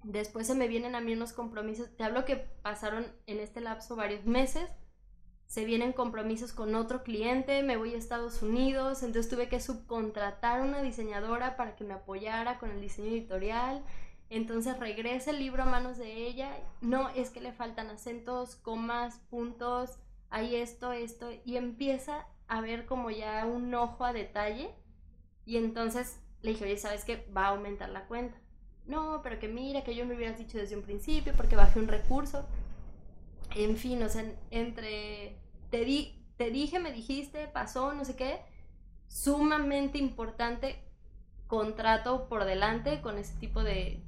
después 0.03 0.47
se 0.47 0.55
me 0.55 0.67
vienen 0.67 0.95
a 0.95 1.01
mí 1.01 1.13
unos 1.13 1.33
compromisos, 1.33 1.95
te 1.95 2.03
hablo 2.03 2.25
que 2.25 2.35
pasaron 2.35 3.05
en 3.25 3.39
este 3.39 3.61
lapso 3.61 3.95
varios 3.95 4.25
meses, 4.25 4.69
se 5.47 5.65
vienen 5.65 5.93
compromisos 5.93 6.51
con 6.51 6.73
otro 6.75 7.03
cliente, 7.03 7.61
me 7.63 7.77
voy 7.77 7.93
a 7.93 7.97
Estados 7.97 8.41
Unidos, 8.41 9.03
entonces 9.03 9.29
tuve 9.29 9.49
que 9.49 9.59
subcontratar 9.59 10.59
a 10.59 10.63
una 10.63 10.81
diseñadora 10.81 11.57
para 11.57 11.75
que 11.75 11.83
me 11.83 11.93
apoyara 11.93 12.57
con 12.57 12.71
el 12.71 12.81
diseño 12.81 13.09
editorial. 13.09 13.83
Entonces 14.35 14.79
regresa 14.79 15.29
el 15.29 15.37
libro 15.37 15.61
a 15.61 15.67
manos 15.67 15.97
de 15.97 16.27
ella. 16.27 16.49
No, 16.81 17.09
es 17.09 17.29
que 17.29 17.39
le 17.39 17.51
faltan 17.51 17.91
acentos, 17.91 18.55
comas, 18.55 19.19
puntos, 19.29 19.99
hay 20.31 20.55
esto, 20.55 20.91
esto, 20.91 21.29
y 21.45 21.57
empieza 21.57 22.25
a 22.47 22.59
ver 22.59 22.87
como 22.87 23.11
ya 23.11 23.45
un 23.45 23.73
ojo 23.75 24.05
a 24.05 24.11
detalle. 24.11 24.73
Y 25.45 25.57
entonces 25.57 26.19
le 26.41 26.51
dije, 26.51 26.65
oye, 26.65 26.77
¿sabes 26.77 27.05
qué? 27.05 27.29
Va 27.35 27.45
a 27.45 27.49
aumentar 27.49 27.89
la 27.89 28.07
cuenta. 28.07 28.35
No, 28.87 29.21
pero 29.21 29.37
que 29.37 29.47
mira, 29.47 29.83
que 29.83 29.93
yo 29.93 30.03
me 30.05 30.15
hubieras 30.15 30.39
dicho 30.39 30.57
desde 30.57 30.75
un 30.75 30.81
principio 30.81 31.33
porque 31.37 31.55
bajé 31.55 31.79
un 31.79 31.87
recurso. 31.87 32.47
En 33.55 33.77
fin, 33.77 34.01
o 34.01 34.09
sea, 34.09 34.25
entre 34.49 35.37
te, 35.69 35.85
di, 35.85 36.25
te 36.37 36.49
dije, 36.49 36.79
me 36.79 36.91
dijiste, 36.91 37.47
pasó, 37.49 37.93
no 37.93 38.03
sé 38.03 38.15
qué, 38.15 38.41
sumamente 39.07 39.99
importante 39.99 40.83
contrato 41.45 42.27
por 42.27 42.45
delante 42.45 42.99
con 43.01 43.19
ese 43.19 43.37
tipo 43.39 43.63
de... 43.63 44.03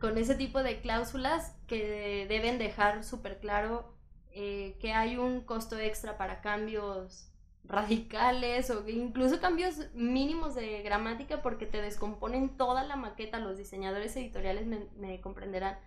con 0.00 0.18
ese 0.18 0.34
tipo 0.34 0.62
de 0.62 0.80
cláusulas 0.80 1.54
que 1.66 2.26
deben 2.28 2.58
dejar 2.58 3.04
súper 3.04 3.38
claro 3.38 3.94
eh, 4.32 4.76
que 4.80 4.92
hay 4.92 5.16
un 5.16 5.40
costo 5.40 5.78
extra 5.78 6.16
para 6.16 6.40
cambios 6.40 7.30
radicales 7.64 8.70
o 8.70 8.88
incluso 8.88 9.40
cambios 9.40 9.92
mínimos 9.94 10.54
de 10.54 10.82
gramática 10.82 11.42
porque 11.42 11.66
te 11.66 11.82
descomponen 11.82 12.56
toda 12.56 12.84
la 12.84 12.96
maqueta, 12.96 13.38
los 13.40 13.58
diseñadores 13.58 14.16
editoriales 14.16 14.66
me 14.66 15.20
comprenderán 15.20 15.78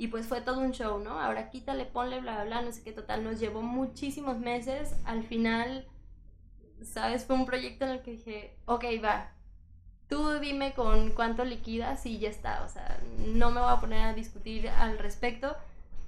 y 0.00 0.08
pues 0.08 0.26
fue 0.26 0.40
todo 0.40 0.60
un 0.60 0.72
show, 0.72 0.98
¿no? 0.98 1.20
Ahora 1.20 1.50
quítale, 1.50 1.84
ponle, 1.84 2.22
bla, 2.22 2.36
bla, 2.36 2.44
bla, 2.44 2.62
no 2.62 2.72
sé 2.72 2.82
qué, 2.82 2.90
total, 2.90 3.22
nos 3.22 3.38
llevó 3.38 3.60
muchísimos 3.60 4.38
meses. 4.38 4.94
Al 5.04 5.24
final, 5.24 5.86
¿sabes? 6.82 7.26
Fue 7.26 7.36
un 7.36 7.44
proyecto 7.44 7.84
en 7.84 7.90
el 7.90 8.00
que 8.00 8.12
dije, 8.12 8.56
ok, 8.64 8.82
va, 9.04 9.30
tú 10.10 10.40
dime 10.40 10.74
con 10.74 11.10
cuánto 11.10 11.44
liquidas 11.44 12.04
y 12.04 12.18
ya 12.18 12.28
está. 12.28 12.62
O 12.64 12.68
sea, 12.68 13.00
no 13.28 13.50
me 13.50 13.60
voy 13.60 13.70
a 13.72 13.80
poner 13.80 14.00
a 14.02 14.12
discutir 14.12 14.68
al 14.68 14.98
respecto 14.98 15.56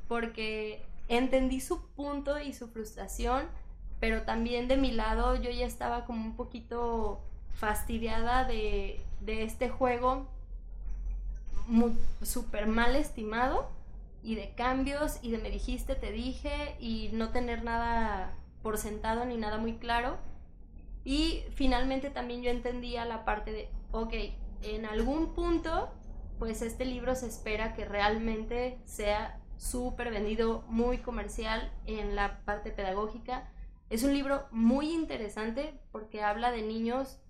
porque 0.08 0.84
entendí 1.08 1.60
su 1.60 1.86
punto 1.90 2.38
y 2.38 2.52
su 2.52 2.68
frustración, 2.68 3.46
pero 4.00 4.22
también 4.22 4.68
de 4.68 4.76
mi 4.76 4.90
lado 4.90 5.36
yo 5.36 5.50
ya 5.50 5.64
estaba 5.64 6.04
como 6.04 6.24
un 6.24 6.36
poquito 6.36 7.20
fastidiada 7.54 8.44
de, 8.44 9.00
de 9.20 9.44
este 9.44 9.70
juego 9.70 10.26
súper 12.22 12.66
mal 12.66 12.96
estimado 12.96 13.70
y 14.22 14.34
de 14.34 14.50
cambios 14.50 15.18
y 15.22 15.30
de 15.30 15.38
me 15.38 15.50
dijiste, 15.50 15.94
te 15.94 16.10
dije 16.10 16.76
y 16.80 17.10
no 17.12 17.30
tener 17.30 17.62
nada 17.62 18.34
por 18.62 18.78
sentado 18.78 19.24
ni 19.24 19.36
nada 19.36 19.58
muy 19.58 19.74
claro. 19.74 20.18
Y 21.04 21.42
finalmente 21.54 22.10
también 22.10 22.42
yo 22.42 22.50
entendía 22.50 23.04
la 23.04 23.24
parte 23.24 23.52
de, 23.52 23.68
ok, 23.92 24.14
en 24.62 24.86
algún 24.86 25.34
punto, 25.34 25.90
pues 26.38 26.62
este 26.62 26.84
libro 26.84 27.14
se 27.14 27.26
espera 27.26 27.74
que 27.74 27.84
realmente 27.84 28.78
sea 28.84 29.40
súper 29.56 30.10
vendido, 30.10 30.64
muy 30.66 30.98
comercial 30.98 31.72
en 31.86 32.16
la 32.16 32.44
parte 32.44 32.72
pedagógica. 32.72 33.48
Es 33.90 34.02
un 34.02 34.12
libro 34.12 34.46
muy 34.50 34.92
interesante 34.92 35.78
porque 35.92 36.22
habla 36.22 36.50
de 36.50 36.62
niños 36.62 37.20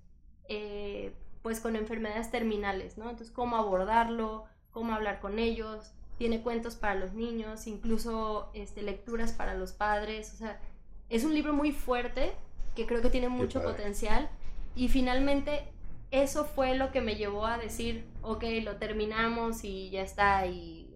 eh, 0.48 1.14
pues 1.42 1.60
con 1.60 1.76
enfermedades 1.76 2.30
terminales, 2.30 2.96
¿no? 2.96 3.10
Entonces, 3.10 3.34
cómo 3.34 3.56
abordarlo, 3.56 4.44
cómo 4.70 4.94
hablar 4.94 5.20
con 5.20 5.38
ellos, 5.38 5.92
tiene 6.16 6.40
cuentos 6.40 6.76
para 6.76 6.94
los 6.94 7.14
niños, 7.14 7.66
incluso 7.66 8.50
este, 8.54 8.82
lecturas 8.82 9.32
para 9.32 9.54
los 9.54 9.72
padres, 9.72 10.32
o 10.34 10.36
sea, 10.36 10.60
es 11.08 11.24
un 11.24 11.34
libro 11.34 11.52
muy 11.52 11.72
fuerte 11.72 12.32
que 12.76 12.86
creo 12.86 13.02
que 13.02 13.10
tiene 13.10 13.28
mucho 13.28 13.62
potencial 13.62 14.30
y 14.74 14.88
finalmente 14.88 15.71
eso 16.12 16.44
fue 16.44 16.76
lo 16.76 16.92
que 16.92 17.00
me 17.00 17.16
llevó 17.16 17.46
a 17.46 17.58
decir, 17.58 18.06
ok, 18.20 18.44
lo 18.62 18.76
terminamos 18.76 19.64
y 19.64 19.90
ya 19.90 20.02
está 20.02 20.46
y 20.46 20.94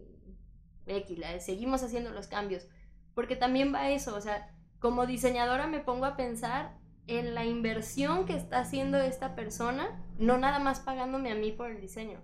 seguimos 1.40 1.82
haciendo 1.82 2.10
los 2.10 2.28
cambios, 2.28 2.68
porque 3.14 3.34
también 3.34 3.74
va 3.74 3.90
eso, 3.90 4.14
o 4.14 4.20
sea, 4.20 4.54
como 4.78 5.06
diseñadora 5.06 5.66
me 5.66 5.80
pongo 5.80 6.04
a 6.04 6.16
pensar 6.16 6.76
en 7.06 7.34
la 7.34 7.46
inversión 7.46 8.26
que 8.26 8.36
está 8.36 8.60
haciendo 8.60 8.98
esta 8.98 9.34
persona, 9.34 10.04
no 10.18 10.36
nada 10.36 10.58
más 10.58 10.80
pagándome 10.80 11.32
a 11.32 11.34
mí 11.34 11.50
por 11.50 11.70
el 11.70 11.80
diseño, 11.80 12.20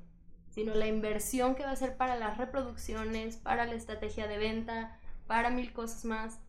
sino 0.50 0.74
la 0.74 0.86
inversión 0.86 1.54
que 1.54 1.64
va 1.64 1.70
a 1.70 1.76
ser 1.76 1.96
para 1.96 2.16
las 2.16 2.36
reproducciones, 2.36 3.38
para 3.38 3.64
la 3.64 3.74
estrategia 3.74 4.28
de 4.28 4.36
venta, 4.36 4.98
para 5.26 5.48
mil 5.48 5.72
cosas 5.72 6.04
más. 6.04 6.40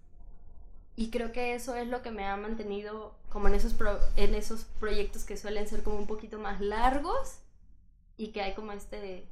Y 0.95 1.10
creo 1.10 1.32
que 1.32 1.56
eso 1.56 1.75
es 1.75 1.88
lo 1.88 2.01
que 2.01 2.12
me 2.12 2.25
ha 2.25 2.38
mantenido 2.38 3.15
como 3.29 3.47
en 3.47 3.56
esos, 3.56 3.75
en 4.15 4.36
esos 4.36 4.65
proyectos 4.79 5.23
que 5.23 5.38
suelen 5.38 5.67
ser 5.67 5.82
como 5.82 5.97
un 5.97 6.08
poquito 6.08 6.38
más 6.38 6.62
largos 6.62 7.39
y 8.15 8.27
que 8.27 8.41
hay 8.41 8.53
como 8.53 8.71
este 8.73 9.25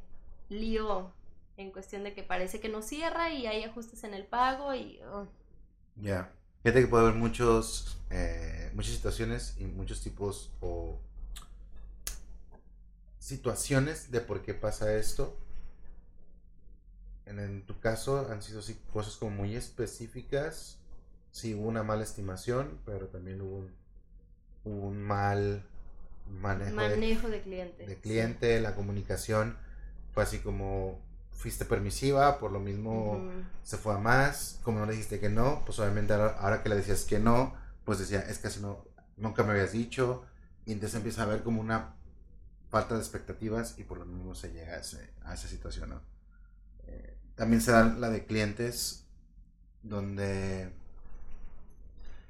lío 0.50 1.12
en 1.58 1.72
cuestión 1.72 2.04
de 2.04 2.14
que 2.14 2.24
parece 2.24 2.60
que 2.60 2.70
no 2.70 2.82
cierra 2.82 3.32
y 3.32 3.46
hay 3.46 3.64
ajustes 3.64 4.04
en 4.04 4.14
el 4.14 4.26
pago 4.26 4.74
y... 4.74 5.00
Ya. 5.98 6.32
Fíjate 6.64 6.82
que 6.82 6.88
puede 6.88 7.06
haber 7.06 7.16
muchos, 7.16 7.98
eh, 8.10 8.72
muchas 8.74 8.94
situaciones 8.94 9.56
y 9.60 9.66
muchos 9.66 10.02
tipos 10.02 10.52
o 10.62 11.00
situaciones 13.18 14.12
de 14.12 14.22
por 14.22 14.44
qué 14.44 14.54
pasa 14.54 14.96
esto. 14.96 15.38
En, 17.26 17.66
tu 17.66 17.80
caso 17.80 18.28
han 18.30 18.42
sido 18.42 18.62
cosas 18.92 19.16
como 19.16 19.32
muy 19.32 19.56
específicas. 19.56 20.78
Sí 21.32 21.54
hubo 21.54 21.68
una 21.68 21.84
mala 21.84 22.04
estimación, 22.04 22.80
pero 22.86 23.08
también 23.08 23.42
hubo 23.42 23.66
un, 24.66 25.02
mal 25.02 25.64
manejo, 26.30 27.30
de, 27.30 27.42
cliente. 27.42 27.88
De 27.88 27.96
cliente, 27.98 28.62
la 28.62 28.76
comunicación 28.76 29.58
fue 30.14 30.24
así 30.24 30.40
como 30.40 31.00
fuiste 31.32 31.66
permisiva, 31.66 32.38
por 32.40 32.52
lo 32.52 32.60
mismo 32.60 33.32
se 33.64 33.78
fue 33.78 33.96
a 33.96 33.98
más, 33.98 34.60
como 34.64 34.80
no 34.80 34.86
le 34.86 34.92
dijiste 34.92 35.20
que 35.20 35.30
no, 35.30 35.64
pues 35.66 35.80
obviamente 35.80 36.14
ahora, 36.14 36.62
que 36.62 36.70
le 36.70 36.76
decías 36.76 37.04
que 37.04 37.20
no, 37.20 37.56
pues 37.84 37.98
decía, 37.98 38.20
es 38.20 38.38
que 38.38 38.48
así 38.48 38.60
no, 38.60 38.86
nunca 39.18 39.44
me 39.44 39.52
habías 39.52 39.72
dicho, 39.72 40.24
y 40.66 40.74
entonces 40.74 40.98
empieza 40.98 41.24
a 41.24 41.26
ver 41.26 41.42
como 41.42 41.60
una 41.60 41.96
falta 42.70 42.94
de 42.94 43.02
expectativas 43.02 43.80
y 43.80 43.84
por 43.84 43.98
lo 43.98 44.06
mismo 44.06 44.36
se 44.36 44.52
llega 44.54 44.76
a, 44.76 44.80
esa 44.80 45.48
situación. 45.48 45.90
¿no? 45.90 46.02
Eh, 46.86 47.18
también 47.36 47.62
se 47.62 47.72
da 47.72 47.86
la 47.86 48.10
de 48.10 48.26
clientes 48.26 49.06
donde 49.82 50.72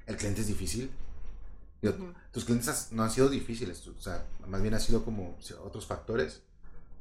el 0.06 0.16
cliente 0.16 0.40
es 0.40 0.46
difícil. 0.46 0.90
Tus 2.30 2.44
clientes 2.44 2.88
no 2.92 3.02
han 3.02 3.10
sido 3.10 3.28
difíciles, 3.28 3.84
o 3.88 4.00
sea, 4.00 4.24
más 4.46 4.62
bien 4.62 4.74
ha 4.74 4.78
sido 4.78 5.04
como 5.04 5.36
otros 5.64 5.84
factores, 5.84 6.42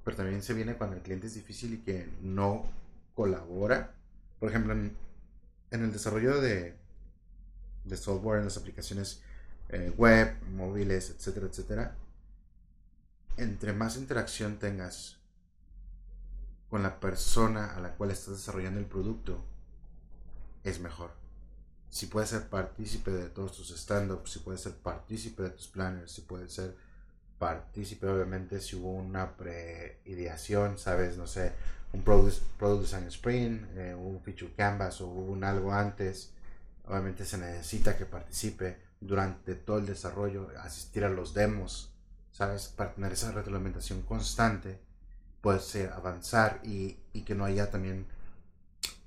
pero 0.03 0.17
también 0.17 0.41
se 0.41 0.55
viene 0.55 0.75
cuando 0.75 0.95
el 0.95 1.03
cliente 1.03 1.27
es 1.27 1.35
difícil 1.35 1.75
y 1.75 1.77
que 1.77 2.09
no 2.21 2.65
colabora. 3.13 3.93
Por 4.39 4.49
ejemplo, 4.49 4.73
en, 4.73 4.95
el 5.69 5.91
desarrollo 5.93 6.41
de, 6.41 6.75
de 7.83 7.97
software, 7.97 8.39
en 8.39 8.45
las 8.45 8.57
aplicaciones 8.57 9.21
eh, 9.69 9.93
web, 9.95 10.35
móviles, 10.49 11.11
etcétera, 11.11 11.45
etcétera, 11.45 11.95
entre 13.37 13.73
más 13.73 13.97
interacción 13.97 14.57
tengas 14.57 15.17
con 16.69 16.81
la 16.81 16.99
persona 16.99 17.75
a 17.75 17.79
la 17.81 17.95
cual 17.95 18.11
estás 18.11 18.37
desarrollando 18.37 18.79
el 18.79 18.85
producto, 18.85 19.43
es 20.63 20.79
mejor. 20.79 21.20
Si 21.91 22.07
puedes 22.07 22.29
ser 22.29 22.49
partícipe 22.49 23.11
de 23.11 23.29
todos 23.29 23.51
tus 23.51 23.69
stand-ups, 23.71 24.31
si 24.31 24.39
puedes 24.39 24.61
ser 24.61 24.73
partícipe 24.73 25.43
de 25.43 25.49
tus 25.51 25.67
planners, 25.67 26.11
si 26.11 26.21
puedes 26.21 26.51
ser 26.51 26.75
partícipe, 27.37 28.07
obviamente, 28.07 28.61
si 28.61 28.77
hubo 28.77 28.93
una 28.93 29.35
pre-ideación, 29.35 30.79
sabes, 30.79 31.17
no 31.17 31.27
sé, 31.27 31.51
un 31.93 32.01
product, 32.03 32.41
design 32.79 33.07
sprint, 33.07 33.65
eh, 33.75 33.93
un 33.93 34.21
feature 34.21 34.53
canvas 34.55 35.01
o 35.01 35.07
un 35.07 35.43
algo 35.43 35.73
antes, 35.73 36.31
obviamente 36.85 37.25
se 37.25 37.37
necesita 37.37 37.97
que 37.97 38.05
participe 38.05 38.77
durante 39.01 39.55
todo 39.55 39.79
el 39.79 39.85
desarrollo, 39.85 40.49
asistir 40.59 41.03
a 41.03 41.09
los 41.09 41.33
demos, 41.33 41.91
¿sabes? 42.31 42.69
Para 42.69 42.93
tener 42.93 43.11
esa 43.11 43.31
retroalimentación 43.31 44.03
constante, 44.03 44.79
puedes 45.41 45.75
avanzar 45.91 46.61
y, 46.63 46.97
que 47.25 47.35
no 47.35 47.45
haya 47.45 47.69
también 47.69 48.05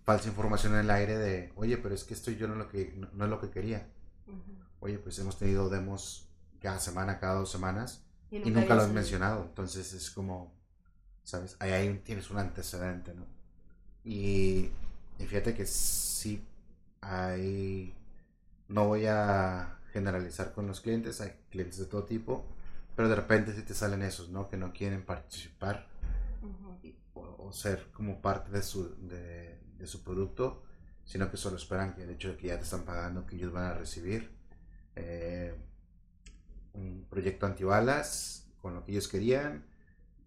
falsa 0.04 0.28
información 0.28 0.74
en 0.74 0.80
el 0.80 0.90
aire 0.90 1.16
de, 1.18 1.52
oye, 1.56 1.78
pero 1.78 1.94
es 1.94 2.04
que 2.04 2.14
esto 2.14 2.30
yo 2.30 2.46
no, 2.46 2.54
lo 2.54 2.68
que, 2.68 2.94
no, 3.12 3.24
es 3.24 3.30
lo 3.30 3.40
que 3.40 3.50
quería. 3.50 3.88
Oye, 4.80 4.98
pues 4.98 5.18
hemos 5.18 5.38
tenido 5.38 5.70
demos 5.70 6.28
cada 6.60 6.78
semana, 6.78 7.18
cada 7.18 7.34
dos 7.36 7.50
semanas, 7.50 8.04
y 8.30 8.50
nunca, 8.50 8.74
lo 8.74 8.82
has 8.82 8.90
mencionado. 8.90 9.44
Entonces 9.44 9.92
es 9.94 10.10
como, 10.10 10.54
¿sabes? 11.22 11.56
Ahí, 11.58 11.72
ahí 11.72 12.02
tienes 12.04 12.30
un 12.30 12.38
antecedente, 12.38 13.14
¿no? 13.14 13.26
Y, 14.04 14.70
y 15.18 15.26
fíjate 15.26 15.54
que 15.54 15.64
sí, 15.64 16.44
hay, 17.00 17.94
no 18.68 18.88
voy 18.88 19.06
a 19.06 19.78
generalizar 19.92 20.52
con 20.52 20.66
los 20.66 20.80
clientes, 20.80 21.20
hay 21.20 21.32
clientes 21.50 21.78
de 21.78 21.86
todo 21.86 22.04
tipo, 22.04 22.44
pero 22.94 23.08
de 23.08 23.16
repente 23.16 23.54
sí 23.54 23.62
te 23.62 23.74
salen 23.74 24.02
esos, 24.02 24.28
¿no? 24.28 24.48
Que 24.48 24.56
no 24.56 24.72
quieren 24.72 25.04
participar 25.04 25.88
o, 27.14 27.52
ser 27.52 27.90
como 27.92 28.20
parte 28.20 28.50
de 28.50 28.62
su, 28.62 28.94
de, 29.06 29.58
de, 29.78 29.87
su 29.87 30.02
producto, 30.02 30.62
sino 31.04 31.30
que 31.30 31.37
solo 31.37 31.56
esperan 31.56 31.94
que 31.94 32.02
el 32.02 32.10
hecho 32.10 32.28
de 32.28 32.37
que 32.37 32.48
ya 32.48 32.56
te 32.56 32.64
están 32.64 32.84
pagando, 32.84 33.26
que 33.26 33.37
ellos 33.37 33.52
van 33.52 33.64
a 33.64 33.74
recibir 33.74 34.30
eh, 34.96 35.54
un 36.72 37.06
proyecto 37.08 37.46
antibalas 37.46 38.46
con 38.60 38.74
lo 38.74 38.84
que 38.84 38.92
ellos 38.92 39.08
querían, 39.08 39.64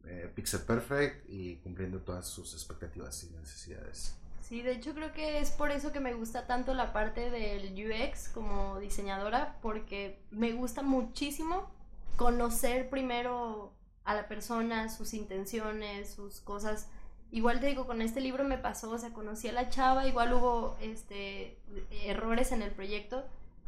eh, 0.05 0.31
Pixel 0.33 0.61
Perfect 0.61 1.29
y 1.29 1.55
cumpliendo 1.57 1.99
todas 1.99 2.27
sus 2.27 2.53
expectativas 2.53 3.23
y 3.23 3.29
necesidades. 3.31 4.15
Sí, 4.47 4.61
de 4.61 4.71
hecho 4.71 4.93
creo 4.93 5.11
que 5.11 5.39
es 5.39 5.51
por 5.51 5.71
eso 5.71 5.91
que 5.91 5.99
me 5.99 6.13
gusta 6.13 6.47
tanto 6.47 6.73
la 6.73 6.93
parte 6.93 7.29
del 7.29 7.73
UX 7.73 8.29
como 8.29 8.79
diseñadora, 8.79 9.57
porque 9.61 10.21
me 10.31 10.53
gusta 10.53 10.81
muchísimo 10.83 11.69
conocer 12.15 12.89
primero 12.89 13.73
a 14.05 14.15
la 14.15 14.29
persona, 14.29 14.87
sus 14.87 15.13
intenciones, 15.13 16.11
sus 16.11 16.39
cosas. 16.39 16.87
Igual 17.31 17.59
te 17.59 17.67
digo, 17.67 17.85
con 17.85 18.01
este 18.01 18.21
libro 18.21 18.43
me 18.43 18.57
pasó, 18.57 18.91
o 18.91 18.97
sea, 18.97 19.13
conocí 19.13 19.49
a 19.49 19.53
la 19.53 19.69
chava, 19.69 20.07
igual 20.07 20.33
hubo 20.33 20.77
este, 20.81 21.57
errores 22.05 22.51
en 22.51 22.61
el 22.61 22.71
proyecto, 22.71 23.25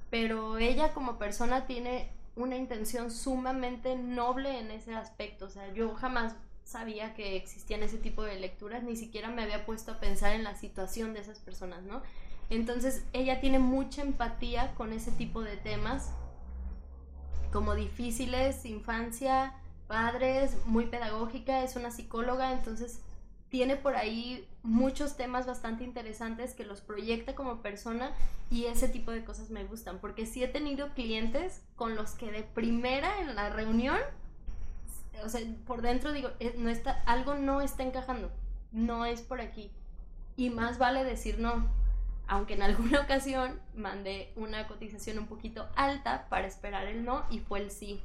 pero 0.09 0.57
ella 0.57 0.93
como 0.93 1.17
persona 1.17 1.65
tiene 1.65 2.09
una 2.35 2.55
intención 2.55 3.11
sumamente 3.11 3.97
noble 3.97 4.59
en 4.59 4.71
ese 4.71 4.95
aspecto. 4.95 5.45
O 5.45 5.49
sea, 5.49 5.73
yo 5.73 5.93
jamás 5.95 6.35
sabía 6.63 7.13
que 7.15 7.35
existían 7.35 7.83
ese 7.83 7.97
tipo 7.97 8.23
de 8.23 8.39
lecturas, 8.39 8.83
ni 8.83 8.95
siquiera 8.95 9.29
me 9.29 9.43
había 9.43 9.65
puesto 9.65 9.91
a 9.91 9.99
pensar 9.99 10.33
en 10.33 10.43
la 10.43 10.55
situación 10.55 11.13
de 11.13 11.19
esas 11.19 11.39
personas, 11.39 11.83
¿no? 11.83 12.01
Entonces, 12.49 13.03
ella 13.11 13.41
tiene 13.41 13.59
mucha 13.59 14.01
empatía 14.01 14.73
con 14.75 14.93
ese 14.93 15.11
tipo 15.11 15.41
de 15.41 15.57
temas, 15.57 16.11
como 17.51 17.75
difíciles, 17.75 18.65
infancia, 18.65 19.53
padres, 19.87 20.55
muy 20.65 20.85
pedagógica, 20.85 21.63
es 21.63 21.75
una 21.75 21.91
psicóloga, 21.91 22.53
entonces 22.53 23.01
tiene 23.49 23.75
por 23.75 23.95
ahí 23.95 24.47
muchos 24.61 25.17
temas 25.17 25.47
bastante 25.47 25.83
interesantes 25.83 26.53
que 26.53 26.65
los 26.65 26.81
proyecta 26.81 27.35
como 27.35 27.61
persona 27.61 28.13
y 28.49 28.65
ese 28.65 28.87
tipo 28.87 29.11
de 29.11 29.23
cosas 29.23 29.49
me 29.49 29.65
gustan, 29.65 29.99
porque 29.99 30.25
sí 30.25 30.43
he 30.43 30.47
tenido 30.47 30.93
clientes 30.93 31.61
con 31.75 31.95
los 31.95 32.11
que 32.11 32.31
de 32.31 32.43
primera 32.43 33.21
en 33.21 33.35
la 33.35 33.49
reunión, 33.49 33.97
o 35.23 35.29
sea, 35.29 35.41
por 35.65 35.81
dentro 35.81 36.13
digo, 36.13 36.29
eh, 36.39 36.55
no 36.57 36.69
está, 36.69 37.03
algo 37.05 37.35
no 37.35 37.61
está 37.61 37.83
encajando, 37.83 38.31
no 38.71 39.05
es 39.05 39.21
por 39.21 39.41
aquí. 39.41 39.71
Y 40.37 40.49
más 40.49 40.77
vale 40.77 41.03
decir 41.03 41.39
no, 41.39 41.67
aunque 42.27 42.53
en 42.53 42.61
alguna 42.63 43.01
ocasión 43.01 43.59
mandé 43.75 44.31
una 44.35 44.67
cotización 44.67 45.17
un 45.17 45.27
poquito 45.27 45.67
alta 45.75 46.27
para 46.29 46.47
esperar 46.47 46.87
el 46.87 47.03
no 47.03 47.25
y 47.31 47.39
fue 47.39 47.59
el 47.59 47.71
sí. 47.71 48.03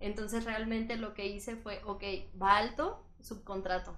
Entonces 0.00 0.44
realmente 0.44 0.96
lo 0.96 1.14
que 1.14 1.26
hice 1.26 1.56
fue, 1.56 1.82
ok, 1.84 2.04
va 2.40 2.56
alto, 2.56 3.02
subcontrato 3.20 3.96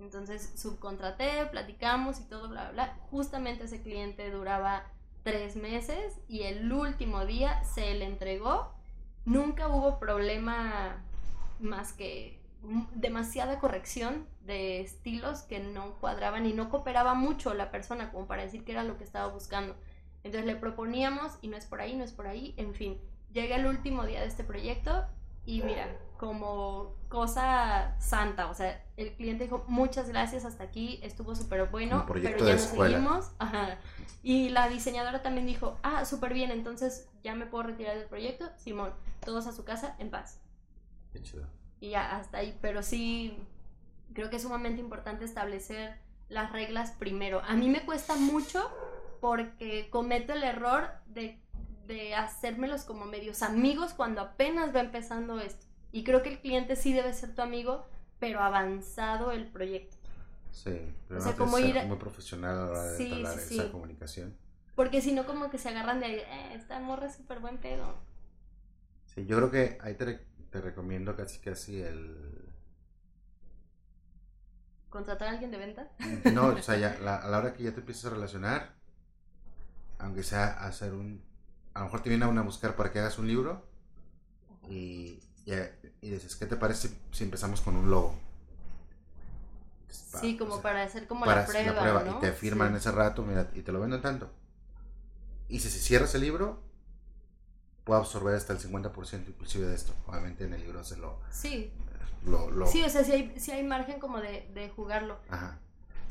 entonces 0.00 0.52
subcontraté, 0.56 1.46
platicamos 1.50 2.20
y 2.20 2.24
todo, 2.24 2.48
bla, 2.48 2.70
bla. 2.72 2.98
Justamente 3.10 3.64
ese 3.64 3.82
cliente 3.82 4.30
duraba 4.30 4.84
tres 5.22 5.56
meses 5.56 6.18
y 6.28 6.42
el 6.42 6.72
último 6.72 7.26
día 7.26 7.62
se 7.64 7.94
le 7.94 8.06
entregó. 8.06 8.72
Nunca 9.24 9.68
hubo 9.68 9.98
problema 9.98 11.04
más 11.60 11.92
que 11.92 12.40
demasiada 12.94 13.58
corrección 13.58 14.26
de 14.44 14.80
estilos 14.80 15.42
que 15.42 15.60
no 15.60 15.94
cuadraban 16.00 16.46
y 16.46 16.52
no 16.52 16.70
cooperaba 16.70 17.14
mucho 17.14 17.54
la 17.54 17.70
persona 17.70 18.10
como 18.10 18.26
para 18.26 18.42
decir 18.42 18.64
que 18.64 18.72
era 18.72 18.84
lo 18.84 18.98
que 18.98 19.04
estaba 19.04 19.32
buscando. 19.32 19.76
Entonces 20.22 20.46
le 20.46 20.56
proponíamos 20.56 21.38
y 21.40 21.48
no 21.48 21.56
es 21.56 21.66
por 21.66 21.80
ahí, 21.80 21.94
no 21.94 22.04
es 22.04 22.12
por 22.12 22.26
ahí, 22.26 22.54
en 22.56 22.74
fin. 22.74 22.98
Llega 23.32 23.56
el 23.56 23.66
último 23.66 24.04
día 24.04 24.20
de 24.20 24.26
este 24.26 24.44
proyecto 24.44 25.06
y 25.46 25.62
mira, 25.62 25.88
como 26.20 26.96
cosa 27.08 27.98
santa, 27.98 28.50
o 28.50 28.54
sea, 28.54 28.84
el 28.98 29.14
cliente 29.14 29.44
dijo, 29.44 29.64
muchas 29.68 30.10
gracias, 30.10 30.44
hasta 30.44 30.64
aquí 30.64 31.00
estuvo 31.02 31.34
súper 31.34 31.70
bueno, 31.70 32.04
pero 32.06 32.20
ya 32.20 32.36
nos 32.36 32.60
seguimos. 32.60 33.30
Y 34.22 34.50
la 34.50 34.68
diseñadora 34.68 35.22
también 35.22 35.46
dijo, 35.46 35.78
ah, 35.82 36.04
súper 36.04 36.34
bien, 36.34 36.50
entonces 36.50 37.08
ya 37.24 37.34
me 37.34 37.46
puedo 37.46 37.62
retirar 37.62 37.96
del 37.96 38.06
proyecto, 38.06 38.50
Simón, 38.58 38.92
todos 39.24 39.46
a 39.46 39.52
su 39.52 39.64
casa 39.64 39.96
en 39.98 40.10
paz. 40.10 40.38
Qué 41.10 41.22
chido. 41.22 41.46
Y 41.80 41.88
ya, 41.88 42.14
hasta 42.14 42.36
ahí, 42.36 42.54
pero 42.60 42.82
sí, 42.82 43.38
creo 44.12 44.28
que 44.28 44.36
es 44.36 44.42
sumamente 44.42 44.82
importante 44.82 45.24
establecer 45.24 45.96
las 46.28 46.52
reglas 46.52 46.90
primero. 46.90 47.40
A 47.48 47.54
mí 47.54 47.70
me 47.70 47.86
cuesta 47.86 48.14
mucho 48.16 48.70
porque 49.22 49.88
cometo 49.88 50.34
el 50.34 50.42
error 50.42 50.90
de 51.06 51.40
de 51.86 52.14
hacérmelos 52.14 52.84
como 52.84 53.04
medios 53.04 53.42
amigos 53.42 53.94
cuando 53.94 54.20
apenas 54.20 54.72
va 54.74 54.78
empezando 54.78 55.40
esto. 55.40 55.66
Y 55.92 56.04
creo 56.04 56.22
que 56.22 56.30
el 56.30 56.40
cliente 56.40 56.76
sí 56.76 56.92
debe 56.92 57.12
ser 57.12 57.34
tu 57.34 57.42
amigo, 57.42 57.86
pero 58.18 58.40
avanzado 58.40 59.32
el 59.32 59.46
proyecto. 59.48 59.96
Sí, 60.52 60.80
pero 61.08 61.28
o 61.28 61.36
como 61.36 61.58
ir... 61.58 61.82
muy 61.86 61.96
profesional 61.96 62.58
a 62.58 62.64
la 62.64 62.70
hora 62.70 62.82
de 62.92 63.22
esa 63.22 63.70
comunicación. 63.70 64.36
Porque 64.74 65.00
si 65.00 65.12
no, 65.12 65.26
como 65.26 65.50
que 65.50 65.58
se 65.58 65.68
agarran 65.68 66.00
de 66.00 66.06
ahí, 66.06 66.14
eh, 66.14 66.54
esta 66.54 66.80
morra 66.80 67.06
es 67.06 67.14
súper 67.14 67.40
buen 67.40 67.58
pedo. 67.58 67.94
Sí, 69.06 69.26
yo 69.26 69.36
creo 69.36 69.50
que 69.50 69.78
ahí 69.82 69.94
te, 69.94 70.20
te 70.50 70.60
recomiendo 70.60 71.16
casi 71.16 71.38
casi 71.40 71.80
el... 71.80 72.16
¿Contratar 74.88 75.28
a 75.28 75.30
alguien 75.32 75.50
de 75.50 75.58
venta? 75.58 75.88
No, 76.32 76.48
o 76.48 76.62
sea, 76.62 76.76
ya, 76.76 76.96
a 77.22 77.28
la 77.28 77.38
hora 77.38 77.52
que 77.52 77.62
ya 77.62 77.72
te 77.72 77.80
empiezas 77.80 78.06
a 78.06 78.10
relacionar, 78.10 78.74
aunque 79.98 80.22
sea 80.22 80.46
hacer 80.64 80.94
un 80.94 81.22
a 81.74 81.80
lo 81.80 81.84
mejor 81.86 82.02
te 82.02 82.08
vienen 82.08 82.38
a 82.38 82.42
buscar 82.42 82.76
para 82.76 82.90
que 82.90 82.98
hagas 82.98 83.18
un 83.18 83.26
libro 83.26 83.64
y, 84.68 85.20
y, 85.44 86.10
dices, 86.10 86.36
¿qué 86.36 86.46
te 86.46 86.56
parece 86.56 86.90
si 87.12 87.24
empezamos 87.24 87.60
con 87.60 87.76
un 87.76 87.90
logo? 87.90 88.14
Sí, 89.88 90.36
como 90.36 90.60
para 90.60 90.82
hacer 90.82 91.06
como 91.06 91.24
la 91.26 91.46
prueba, 91.46 92.16
Y 92.16 92.20
te 92.20 92.32
firman 92.32 92.74
ese 92.74 92.90
rato 92.90 93.22
mira, 93.22 93.50
y 93.54 93.62
te 93.62 93.72
lo 93.72 93.80
venden 93.80 94.02
tanto. 94.02 94.30
Y 95.48 95.60
si, 95.60 95.70
si 95.70 95.78
cierras 95.80 96.14
el 96.14 96.22
libro, 96.22 96.62
puedo 97.84 98.00
absorber 98.00 98.34
hasta 98.34 98.52
el 98.52 98.60
50% 98.60 99.28
inclusive 99.28 99.66
de 99.66 99.74
esto. 99.74 99.92
Obviamente 100.06 100.44
en 100.44 100.54
el 100.54 100.60
libro 100.60 100.84
se 100.84 100.96
lo... 100.96 101.20
Sí. 101.30 101.72
Lo, 102.24 102.66
Sí, 102.66 102.82
o 102.82 102.88
sea, 102.88 103.02
si 103.02 103.12
hay, 103.12 103.40
si 103.40 103.50
hay 103.50 103.64
margen 103.64 103.98
como 103.98 104.20
de, 104.20 104.50
de 104.54 104.68
jugarlo. 104.70 105.18
Ajá. 105.28 105.58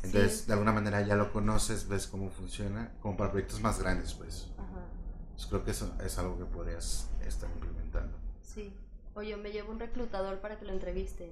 Entonces, 0.01 0.47
de 0.47 0.53
alguna 0.53 0.71
manera 0.71 1.01
ya 1.01 1.15
lo 1.15 1.31
conoces, 1.31 1.87
ves 1.87 2.07
cómo 2.07 2.29
funciona, 2.29 2.91
como 3.01 3.17
para 3.17 3.31
proyectos 3.31 3.61
más 3.61 3.79
grandes, 3.79 4.13
pues. 4.13 4.47
Ajá. 4.57 4.85
Pues 5.33 5.45
creo 5.47 5.63
que 5.63 5.71
eso 5.71 5.93
es 6.03 6.17
algo 6.17 6.37
que 6.37 6.45
podrías 6.45 7.09
estar 7.25 7.49
implementando. 7.49 8.17
Sí. 8.41 8.73
Oye, 9.19 9.35
me 9.35 9.51
llevo 9.51 9.73
un 9.73 9.81
reclutador 9.81 10.39
para 10.39 10.57
que 10.57 10.63
lo 10.63 10.71
entreviste. 10.71 11.29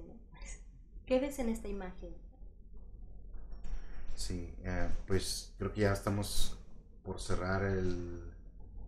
¿Qué 1.06 1.18
ves 1.20 1.38
en 1.38 1.48
esta 1.48 1.68
imagen? 1.68 2.14
Sí, 4.14 4.52
eh, 4.62 4.90
pues 5.06 5.54
creo 5.56 5.72
que 5.72 5.80
ya 5.80 5.94
estamos 5.94 6.58
por 7.02 7.18
cerrar 7.18 7.64
el, 7.64 8.30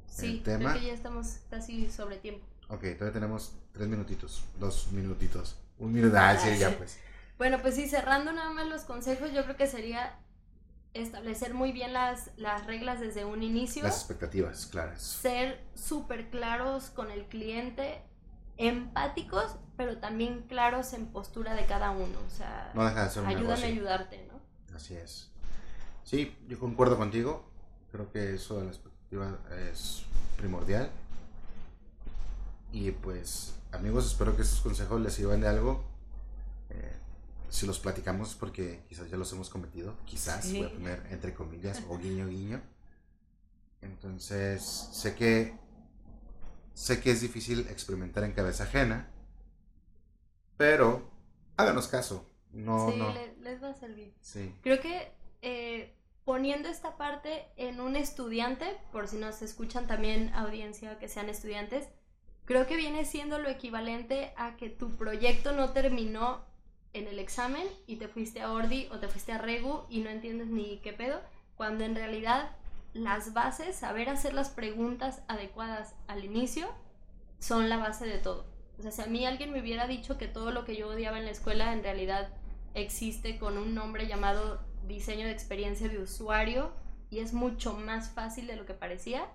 sí, 0.06 0.42
tema. 0.44 0.72
Creo 0.72 0.82
que 0.82 0.88
ya 0.88 0.92
estamos 0.92 1.38
casi 1.48 1.90
sobre 1.90 2.18
tiempo. 2.18 2.44
Ok, 2.68 2.82
todavía 2.98 3.12
tenemos 3.12 3.54
tres 3.72 3.88
minutitos, 3.88 4.44
dos 4.58 4.92
minutitos. 4.92 5.56
Un 5.78 5.92
minuto, 5.92 6.18
ah, 6.18 6.36
sí, 6.36 6.58
ya 6.58 6.76
pues. 6.76 6.98
Bueno, 7.38 7.62
pues 7.62 7.76
sí, 7.76 7.88
cerrando 7.88 8.32
nada 8.32 8.50
más 8.50 8.66
los 8.66 8.82
consejos, 8.82 9.32
yo 9.32 9.44
creo 9.44 9.56
que 9.56 9.66
sería 9.66 10.18
establecer 10.92 11.54
muy 11.54 11.72
bien 11.72 11.94
las, 11.94 12.32
las 12.36 12.66
reglas 12.66 13.00
desde 13.00 13.24
un 13.24 13.42
inicio. 13.42 13.82
Las 13.82 13.96
expectativas 13.96 14.66
claras. 14.66 15.00
Ser 15.00 15.64
súper 15.74 16.28
claros 16.28 16.90
con 16.90 17.10
el 17.10 17.24
cliente, 17.24 18.02
empáticos, 18.60 19.56
pero 19.76 19.98
también 19.98 20.42
claros 20.42 20.92
en 20.92 21.06
postura 21.06 21.54
de 21.54 21.64
cada 21.64 21.90
uno. 21.90 22.18
O 22.26 22.30
sea, 22.30 22.70
no 22.74 22.84
deja 22.84 23.04
de 23.04 23.10
ser 23.10 23.22
un 23.22 23.28
ayúdame 23.30 23.62
a 23.62 23.66
ayudarte, 23.66 24.28
¿no? 24.30 24.76
Así 24.76 24.94
es. 24.94 25.30
Sí, 26.04 26.36
yo 26.46 26.58
concuerdo 26.58 26.98
contigo. 26.98 27.44
Creo 27.90 28.12
que 28.12 28.34
eso 28.34 28.58
de 28.58 28.64
la 28.64 28.70
expectativa 28.70 29.38
es 29.72 30.02
primordial. 30.36 30.90
Y 32.72 32.90
pues, 32.92 33.54
amigos, 33.72 34.06
espero 34.06 34.36
que 34.36 34.42
estos 34.42 34.60
consejos 34.60 35.00
les 35.00 35.14
sirvan 35.14 35.40
de 35.40 35.48
algo. 35.48 35.82
Eh, 36.68 36.96
si 37.48 37.66
los 37.66 37.78
platicamos 37.78 38.34
porque 38.34 38.82
quizás 38.88 39.10
ya 39.10 39.16
los 39.16 39.32
hemos 39.32 39.48
cometido, 39.48 39.96
quizás, 40.04 40.52
voy 40.52 40.64
a 40.64 40.72
poner 40.72 41.06
entre 41.10 41.32
comillas, 41.32 41.82
o 41.88 41.96
guiño 41.96 42.28
guiño. 42.28 42.60
Entonces, 43.80 44.62
sé 44.62 45.14
que 45.14 45.58
sé 46.80 47.02
que 47.02 47.10
es 47.10 47.20
difícil 47.20 47.66
experimentar 47.68 48.24
en 48.24 48.32
cabeza 48.32 48.64
ajena, 48.64 49.10
pero 50.56 51.10
háganos 51.58 51.88
caso. 51.88 52.26
No, 52.52 52.90
sí, 52.90 52.96
no. 52.96 53.12
Les, 53.42 53.62
va 53.62 53.68
a 53.68 53.74
servir. 53.74 54.14
Sí. 54.22 54.54
Creo 54.62 54.80
que 54.80 55.12
eh, 55.42 55.94
poniendo 56.24 56.70
esta 56.70 56.96
parte 56.96 57.44
en 57.56 57.82
un 57.82 57.96
estudiante, 57.96 58.78
por 58.92 59.08
si 59.08 59.18
nos 59.18 59.42
escuchan 59.42 59.86
también 59.86 60.32
audiencia 60.34 60.98
que 60.98 61.08
sean 61.08 61.28
estudiantes, 61.28 61.86
creo 62.46 62.66
que 62.66 62.76
viene 62.76 63.04
siendo 63.04 63.38
lo 63.38 63.50
equivalente 63.50 64.32
a 64.38 64.56
que 64.56 64.70
tu 64.70 64.96
proyecto 64.96 65.52
no 65.52 65.72
terminó 65.72 66.46
en 66.94 67.08
el 67.08 67.18
examen 67.18 67.68
y 67.86 67.96
te 67.96 68.08
fuiste 68.08 68.40
a 68.40 68.52
Ordi 68.52 68.88
o 68.90 68.98
te 68.98 69.08
fuiste 69.08 69.32
a 69.32 69.38
Regu 69.38 69.84
y 69.90 70.00
no 70.00 70.08
entiendes 70.08 70.48
ni 70.48 70.78
qué 70.78 70.94
pedo, 70.94 71.20
cuando 71.56 71.84
en 71.84 71.94
realidad 71.94 72.56
las 72.92 73.32
bases, 73.32 73.76
saber 73.76 74.08
hacer 74.08 74.34
las 74.34 74.50
preguntas 74.50 75.22
adecuadas 75.28 75.94
al 76.08 76.24
inicio, 76.24 76.68
son 77.38 77.68
la 77.68 77.78
base 77.78 78.06
de 78.06 78.18
todo. 78.18 78.46
O 78.78 78.82
sea, 78.82 78.90
si 78.90 79.02
a 79.02 79.06
mí 79.06 79.26
alguien 79.26 79.52
me 79.52 79.60
hubiera 79.60 79.86
dicho 79.86 80.18
que 80.18 80.26
todo 80.26 80.50
lo 80.50 80.64
que 80.64 80.76
yo 80.76 80.88
odiaba 80.88 81.18
en 81.18 81.24
la 81.24 81.30
escuela 81.30 81.72
en 81.72 81.82
realidad 81.82 82.28
existe 82.74 83.38
con 83.38 83.58
un 83.58 83.74
nombre 83.74 84.06
llamado 84.06 84.60
diseño 84.86 85.26
de 85.26 85.32
experiencia 85.32 85.88
de 85.88 85.98
usuario 85.98 86.72
y 87.10 87.18
es 87.18 87.32
mucho 87.32 87.74
más 87.74 88.10
fácil 88.10 88.46
de 88.46 88.56
lo 88.56 88.66
que 88.66 88.74
parecía, 88.74 89.28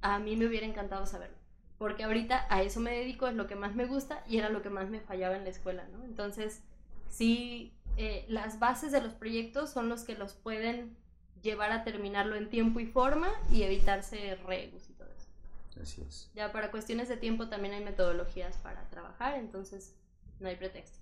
a 0.00 0.18
mí 0.18 0.36
me 0.36 0.46
hubiera 0.46 0.66
encantado 0.66 1.06
saberlo. 1.06 1.36
Porque 1.76 2.04
ahorita 2.04 2.46
a 2.50 2.62
eso 2.62 2.80
me 2.80 2.90
dedico, 2.90 3.28
es 3.28 3.34
lo 3.34 3.46
que 3.46 3.54
más 3.54 3.74
me 3.74 3.86
gusta 3.86 4.24
y 4.26 4.38
era 4.38 4.48
lo 4.48 4.62
que 4.62 4.70
más 4.70 4.88
me 4.90 5.00
fallaba 5.00 5.36
en 5.36 5.44
la 5.44 5.50
escuela, 5.50 5.86
¿no? 5.92 6.02
Entonces, 6.04 6.62
sí, 7.08 7.72
eh, 7.96 8.24
las 8.28 8.58
bases 8.58 8.90
de 8.90 9.00
los 9.00 9.12
proyectos 9.14 9.70
son 9.70 9.88
los 9.88 10.02
que 10.02 10.16
los 10.16 10.34
pueden 10.34 10.96
llevar 11.42 11.72
a 11.72 11.84
terminarlo 11.84 12.36
en 12.36 12.50
tiempo 12.50 12.80
y 12.80 12.86
forma 12.86 13.28
y 13.50 13.62
evitarse 13.62 14.36
regus 14.46 14.88
y 14.88 14.92
todo 14.94 15.08
eso. 15.08 15.80
Así 15.82 16.02
es. 16.06 16.30
Ya 16.34 16.52
para 16.52 16.70
cuestiones 16.70 17.08
de 17.08 17.16
tiempo 17.16 17.48
también 17.48 17.74
hay 17.74 17.84
metodologías 17.84 18.56
para 18.56 18.88
trabajar, 18.90 19.36
entonces 19.36 19.94
no 20.40 20.48
hay 20.48 20.56
pretextos. 20.56 21.00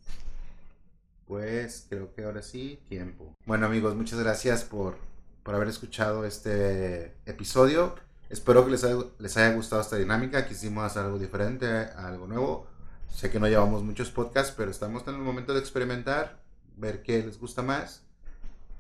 Pues 1.26 1.86
creo 1.88 2.14
que 2.14 2.24
ahora 2.24 2.42
sí, 2.42 2.78
tiempo. 2.88 3.34
Bueno 3.46 3.66
amigos, 3.66 3.94
muchas 3.96 4.20
gracias 4.20 4.64
por, 4.64 4.96
por 5.42 5.54
haber 5.54 5.68
escuchado 5.68 6.24
este 6.24 7.14
episodio. 7.26 7.96
Espero 8.28 8.64
que 8.64 8.72
les 8.72 8.84
haya, 8.84 8.96
les 9.18 9.36
haya 9.36 9.54
gustado 9.54 9.82
esta 9.82 9.96
dinámica. 9.96 10.46
Quisimos 10.46 10.84
hacer 10.84 11.02
algo 11.02 11.18
diferente, 11.18 11.66
algo 11.66 12.26
nuevo. 12.26 12.66
Sé 13.08 13.30
que 13.30 13.40
no 13.40 13.48
llevamos 13.48 13.82
muchos 13.82 14.10
podcasts, 14.10 14.52
pero 14.56 14.70
estamos 14.70 15.06
en 15.06 15.14
el 15.14 15.20
momento 15.20 15.54
de 15.54 15.60
experimentar, 15.60 16.38
ver 16.76 17.02
qué 17.02 17.22
les 17.22 17.38
gusta 17.38 17.62
más. 17.62 18.02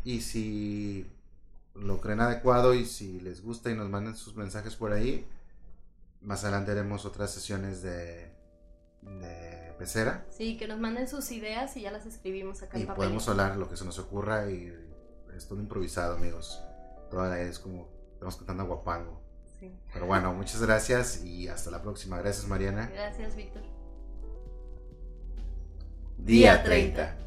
Y 0.04 0.20
si 0.20 1.06
lo 1.78 2.00
creen 2.00 2.20
adecuado 2.20 2.74
y 2.74 2.84
si 2.84 3.20
les 3.20 3.42
gusta 3.42 3.70
y 3.70 3.74
nos 3.74 3.88
manden 3.88 4.16
sus 4.16 4.36
mensajes 4.36 4.76
por 4.76 4.92
ahí, 4.92 5.26
más 6.20 6.44
adelante 6.44 6.72
haremos 6.72 7.04
otras 7.04 7.30
sesiones 7.30 7.82
de, 7.82 8.32
de 9.02 9.74
pecera. 9.78 10.26
Sí, 10.30 10.56
que 10.56 10.66
nos 10.66 10.78
manden 10.78 11.08
sus 11.08 11.30
ideas 11.30 11.76
y 11.76 11.82
ya 11.82 11.90
las 11.90 12.06
escribimos 12.06 12.62
acá 12.62 12.78
y 12.78 12.82
en 12.82 12.94
podemos 12.94 13.28
hablar 13.28 13.56
lo 13.56 13.68
que 13.68 13.76
se 13.76 13.84
nos 13.84 13.98
ocurra 13.98 14.50
y 14.50 14.72
es 15.36 15.46
todo 15.46 15.60
improvisado, 15.60 16.16
amigos. 16.16 16.62
Toda 17.10 17.28
la 17.28 17.40
es 17.40 17.58
como 17.58 17.88
estamos 18.12 18.36
cantando 18.36 18.66
guapango. 18.66 19.20
Sí. 19.60 19.72
Pero 19.92 20.06
bueno, 20.06 20.32
muchas 20.32 20.60
gracias 20.62 21.24
y 21.24 21.48
hasta 21.48 21.70
la 21.70 21.82
próxima. 21.82 22.18
Gracias, 22.18 22.46
Mariana. 22.46 22.90
Gracias, 22.92 23.36
Víctor. 23.36 23.62
Día 26.18 26.62
30. 26.62 27.25